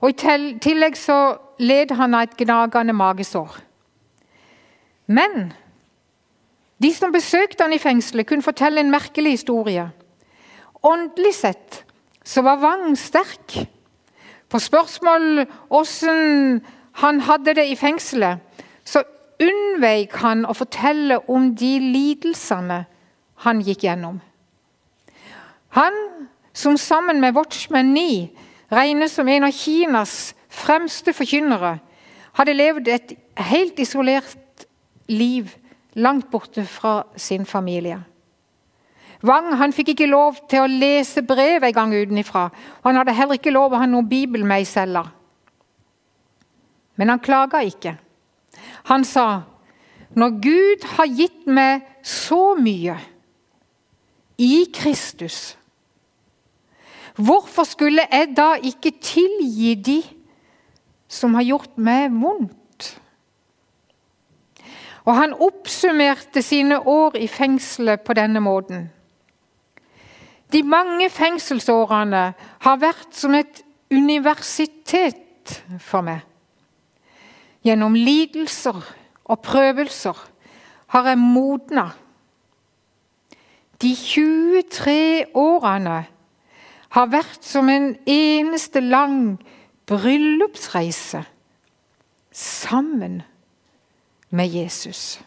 Og 0.00 0.10
I 0.10 0.12
tillegg 0.60 0.96
så 0.96 1.36
led 1.58 1.90
han 1.90 2.14
av 2.14 2.22
et 2.22 2.36
gnagende 2.36 2.92
magesår. 2.92 3.60
Men 5.06 5.52
de 6.82 6.92
som 6.94 7.12
besøkte 7.12 7.66
han 7.66 7.74
i 7.76 7.80
fengselet, 7.82 8.26
kunne 8.26 8.44
fortelle 8.44 8.80
en 8.80 8.92
merkelig 8.92 9.36
historie. 9.36 9.90
Åndelig 10.82 11.34
sett 11.34 11.84
så 12.24 12.42
var 12.42 12.60
Wang 12.62 12.96
sterk. 12.98 13.58
På 14.48 14.58
spørsmål 14.58 15.44
hvordan 15.68 16.60
han 16.92 17.20
hadde 17.20 17.54
det 17.54 17.66
i 17.70 17.76
fengselet, 17.76 18.40
så 18.84 19.02
unnveik 19.40 20.16
han 20.20 20.44
å 20.48 20.56
fortelle 20.56 21.20
om 21.30 21.52
de 21.56 21.76
lidelsene 21.80 22.84
han 23.44 23.62
gikk 23.64 23.84
gjennom. 23.86 24.18
Han, 25.76 25.94
som 26.52 26.76
sammen 26.76 27.20
med 27.20 27.34
Watchman 27.36 27.92
Nee 27.94 28.30
regnes 28.72 29.14
som 29.14 29.28
en 29.28 29.46
av 29.46 29.54
Kinas 29.54 30.34
fremste 30.48 31.14
forkynnere, 31.14 31.78
hadde 32.38 32.56
levd 32.56 32.88
et 32.88 33.14
helt 33.50 33.78
isolert 33.82 34.66
liv 35.10 35.50
langt 35.94 36.30
borte 36.30 36.64
fra 36.64 37.02
sin 37.16 37.46
familie. 37.46 38.00
Wang 39.22 39.52
han 39.60 39.72
fikk 39.72 39.92
ikke 39.92 40.08
lov 40.08 40.38
til 40.48 40.64
å 40.64 40.70
lese 40.70 41.22
brev 41.26 41.64
en 41.66 41.76
gang 41.76 41.92
utenfra. 41.92 42.48
Han 42.84 42.96
hadde 42.96 43.14
heller 43.16 43.36
ikke 43.36 43.52
lov 43.52 43.74
å 43.74 43.80
ha 43.82 43.88
noen 43.88 44.08
bibel 44.08 44.46
med 44.48 44.64
i 44.64 44.68
cella. 44.68 45.04
Men 46.96 47.12
han 47.12 47.20
klaga 47.20 47.60
ikke. 47.64 47.96
Han 48.88 49.04
sa, 49.04 49.42
'Når 50.14 50.30
Gud 50.42 50.84
har 50.96 51.06
gitt 51.06 51.46
meg 51.46 51.82
så 52.02 52.56
mye 52.58 52.98
i 54.38 54.66
Kristus' 54.72 55.60
Hvorfor 57.20 57.66
skulle 57.68 58.06
jeg 58.12 58.32
da 58.36 58.54
ikke 58.62 58.92
tilgi 59.02 59.74
de 59.74 60.02
som 61.08 61.34
har 61.34 61.42
gjort 61.42 61.76
meg 61.76 62.12
vondt? 62.14 62.59
Og 65.04 65.16
Han 65.16 65.34
oppsummerte 65.34 66.42
sine 66.42 66.80
år 66.86 67.16
i 67.16 67.26
fengselet 67.26 68.00
på 68.00 68.12
denne 68.12 68.40
måten. 68.40 68.90
De 70.52 70.62
mange 70.62 71.10
fengselsårene 71.10 72.24
har 72.60 72.80
vært 72.82 73.14
som 73.14 73.34
et 73.34 73.62
universitet 73.90 75.62
for 75.78 76.02
meg. 76.02 76.20
Gjennom 77.62 77.94
lidelser 77.94 78.78
og 79.24 79.42
prøvelser 79.44 80.16
har 80.90 81.06
jeg 81.06 81.18
modna. 81.22 81.90
De 83.82 83.92
23 83.94 85.30
årene 85.38 85.98
har 86.90 87.10
vært 87.12 87.46
som 87.46 87.68
en 87.70 87.92
eneste 88.10 88.82
lang 88.82 89.38
bryllupsreise 89.86 91.22
sammen 92.34 93.20
med 94.30 94.48
Jesus. 94.48 95.20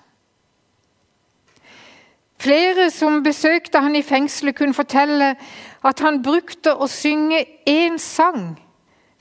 Flere 2.44 2.90
som 2.92 3.22
besøkte 3.24 3.80
han 3.80 3.96
i 3.96 4.04
fengselet, 4.04 4.56
kunne 4.56 4.76
fortelle 4.76 5.36
at 5.84 6.00
han 6.04 6.22
brukte 6.24 6.74
å 6.76 6.88
synge 6.92 7.46
én 7.70 7.96
sang 8.00 8.58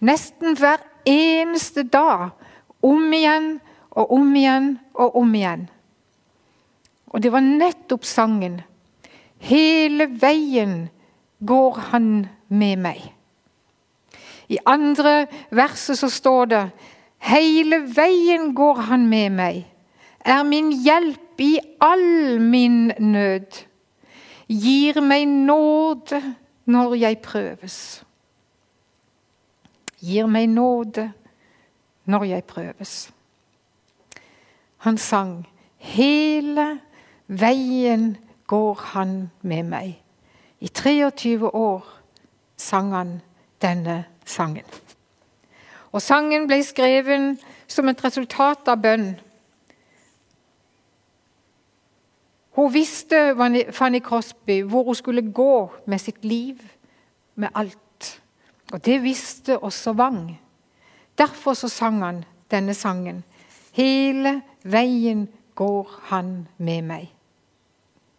nesten 0.03 0.57
hver 0.59 0.83
eneste 1.07 1.85
dag. 1.87 2.33
Om 2.83 3.13
igjen 3.15 3.53
og 3.95 4.11
om 4.17 4.35
igjen 4.35 4.73
og 4.95 5.17
om 5.21 5.35
igjen. 5.39 5.69
Og 7.13 7.23
det 7.23 7.31
var 7.31 7.45
nettopp 7.47 8.05
sangen. 8.09 8.63
Hele 9.39 10.09
veien 10.11 10.89
går 11.39 11.79
han 11.93 12.27
med 12.49 12.83
meg. 12.83 13.05
I 14.51 14.59
andre 14.67 15.27
verset 15.51 15.99
så 15.99 16.11
står 16.11 16.51
det 16.51 16.65
Hele 17.23 17.85
veien 17.87 18.51
går 18.55 18.81
han 18.89 19.07
med 19.07 19.37
meg, 19.39 19.61
er 20.25 20.43
min 20.43 20.73
hjelp 20.73 21.41
i 21.41 21.59
all 21.81 22.41
min 22.41 22.93
nød. 22.99 23.65
Gir 24.49 25.01
meg 25.01 25.27
nåde 25.27 26.21
når 26.65 26.95
jeg 26.95 27.19
prøves. 27.19 28.05
Gir 30.03 30.27
meg 30.27 30.47
nåde 30.51 31.13
når 32.05 32.25
jeg 32.25 32.45
prøves. 32.45 33.11
Han 34.83 34.99
sang 34.99 35.47
Hele 35.83 36.79
veien 37.27 38.17
går 38.47 38.75
han 38.93 39.31
med 39.43 39.63
meg. 39.67 39.97
I 40.61 40.69
23 40.69 41.49
år 41.51 41.83
sang 42.57 42.93
han 42.95 43.17
denne 43.63 44.05
sangen. 44.25 44.67
Og 45.93 46.03
Sangen 46.03 46.47
ble 46.47 46.63
skrevet 46.65 47.43
som 47.69 47.91
et 47.91 48.05
resultat 48.05 48.69
av 48.71 48.79
bønn. 48.81 49.11
Hun 52.53 52.75
visste, 52.75 53.37
Fanny 53.71 54.01
Crosby, 54.01 54.63
hvor 54.63 54.85
hun 54.85 54.95
skulle 54.95 55.33
gå 55.33 55.71
med 55.87 55.99
sitt 55.99 56.25
liv, 56.25 56.57
med 57.35 57.49
alt. 57.55 58.23
Og 58.73 58.85
det 58.85 59.03
visste 59.03 59.59
også 59.59 59.93
Vang. 59.93 60.41
Derfor 61.19 61.55
så 61.55 61.69
sang 61.69 62.05
han 62.05 62.25
denne 62.51 62.75
sangen. 62.75 63.25
Hele 63.73 64.43
veien 64.65 65.29
går 65.55 66.01
han 66.03 66.49
med 66.59 66.83
meg. 66.83 67.09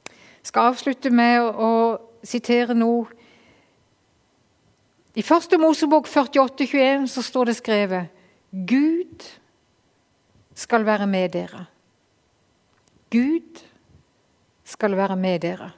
Jeg 0.09 0.49
skal 0.49 0.71
avslutte 0.73 1.09
med 1.09 1.41
å, 1.41 1.97
sitere 2.23 2.73
noe. 2.73 3.05
I 5.15 5.21
første 5.21 5.57
Mosebok 5.59 6.07
48, 6.07 6.65
21 6.65 7.07
så 7.11 7.21
står 7.21 7.49
det 7.49 7.55
skrevet 7.57 8.07
Gud 8.49 9.25
skal 10.55 10.85
være 10.85 11.07
med 11.07 11.29
dere. 11.35 11.65
Gud 13.11 13.59
skal 13.59 13.72
være 14.81 15.15
med 15.15 15.39
dere. 15.39 15.71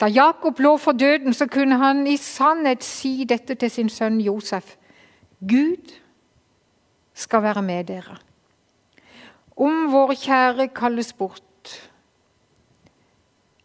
Da 0.00 0.06
Jakob 0.06 0.58
lå 0.58 0.76
for 0.76 0.92
døden, 0.92 1.32
så 1.34 1.46
kunne 1.46 1.78
han 1.78 2.06
i 2.06 2.16
sannhet 2.16 2.84
si 2.84 3.24
dette 3.24 3.54
til 3.54 3.70
sin 3.70 3.88
sønn 3.88 4.20
Josef. 4.20 4.76
Gud 5.40 5.94
skal 7.14 7.42
være 7.42 7.62
med 7.62 7.84
dere. 7.84 8.18
Om 9.56 9.92
våre 9.92 10.16
kjære 10.18 10.68
kalles 10.74 11.12
bort, 11.12 11.90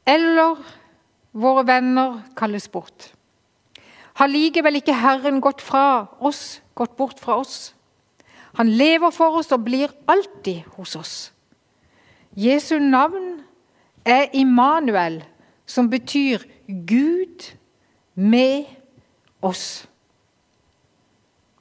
eller 0.06 0.62
våre 1.34 1.65
venner 1.65 2.22
kalles 2.38 2.67
bort, 2.67 3.13
har 4.13 4.28
likevel 4.28 4.76
ikke 4.76 4.93
Herren 4.93 5.41
gått 5.41 5.62
fra 5.62 6.06
oss, 6.19 6.62
gått 6.76 6.95
bort 6.98 7.19
fra 7.19 7.39
oss. 7.39 7.74
Han 8.60 8.69
lever 8.69 9.13
for 9.15 9.39
oss 9.39 9.52
og 9.56 9.63
blir 9.63 9.93
alltid 10.08 10.67
hos 10.76 10.95
oss. 11.00 11.13
Jesu 12.36 12.78
navn 12.80 13.28
er 14.05 14.29
Immanuel, 14.33 15.23
som 15.65 15.89
betyr 15.89 16.43
Gud 16.67 17.55
med 18.15 18.65
oss. 19.41 19.88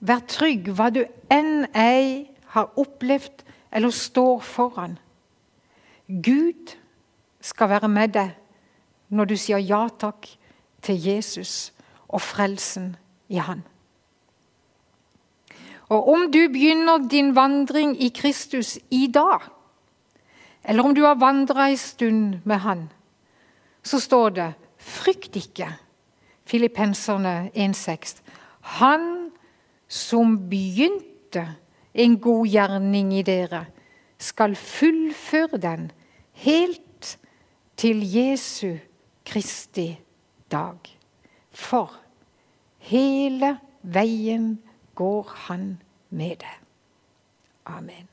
Vær 0.00 0.22
trygg 0.30 0.70
hva 0.70 0.90
du 0.94 1.02
enn 1.32 1.66
ei 1.74 2.28
har 2.54 2.70
opplevd 2.78 3.44
eller 3.74 3.90
står 3.90 4.40
foran. 4.46 4.98
Gud 6.08 6.76
skal 7.40 7.68
være 7.68 7.88
med 7.88 8.14
deg 8.16 8.36
når 9.08 9.30
du 9.30 9.36
sier 9.36 9.60
ja 9.62 9.86
takk 10.00 10.28
til 10.84 11.00
Jesus 11.00 11.72
og 12.08 12.22
frelsen 12.24 12.94
i 13.28 13.40
Han. 13.42 13.64
Og 15.88 16.08
om 16.12 16.26
du 16.32 16.40
begynner 16.52 17.08
din 17.08 17.34
vandring 17.36 17.96
i 18.02 18.08
Kristus 18.08 18.78
i 18.90 19.06
dag, 19.12 19.40
eller 20.68 20.84
om 20.84 20.94
du 20.94 21.02
har 21.02 21.16
vandra 21.16 21.70
en 21.70 21.78
stund 21.80 22.40
med 22.44 22.60
Han, 22.60 22.88
så 23.82 24.00
står 24.00 24.30
det 24.30 24.52
'frykt 24.76 25.36
ikke', 25.36 25.72
Filippenserne 26.44 27.50
1,6. 27.54 28.20
Han 28.60 29.30
som 29.88 30.48
begynte 30.50 31.56
en 31.94 32.20
god 32.20 32.46
gjerning 32.46 33.12
i 33.14 33.22
dere, 33.22 33.66
skal 34.18 34.56
fullføre 34.56 35.58
den 35.58 35.90
helt 36.32 37.18
til 37.76 38.02
Jesu 38.16 38.76
Kristi 39.24 39.98
dag. 40.50 40.78
For 41.50 41.94
hele 42.78 43.58
veien 43.82 44.58
går 44.94 45.32
han 45.48 45.82
med 46.10 46.36
det. 46.36 46.56
Amen. 47.66 48.07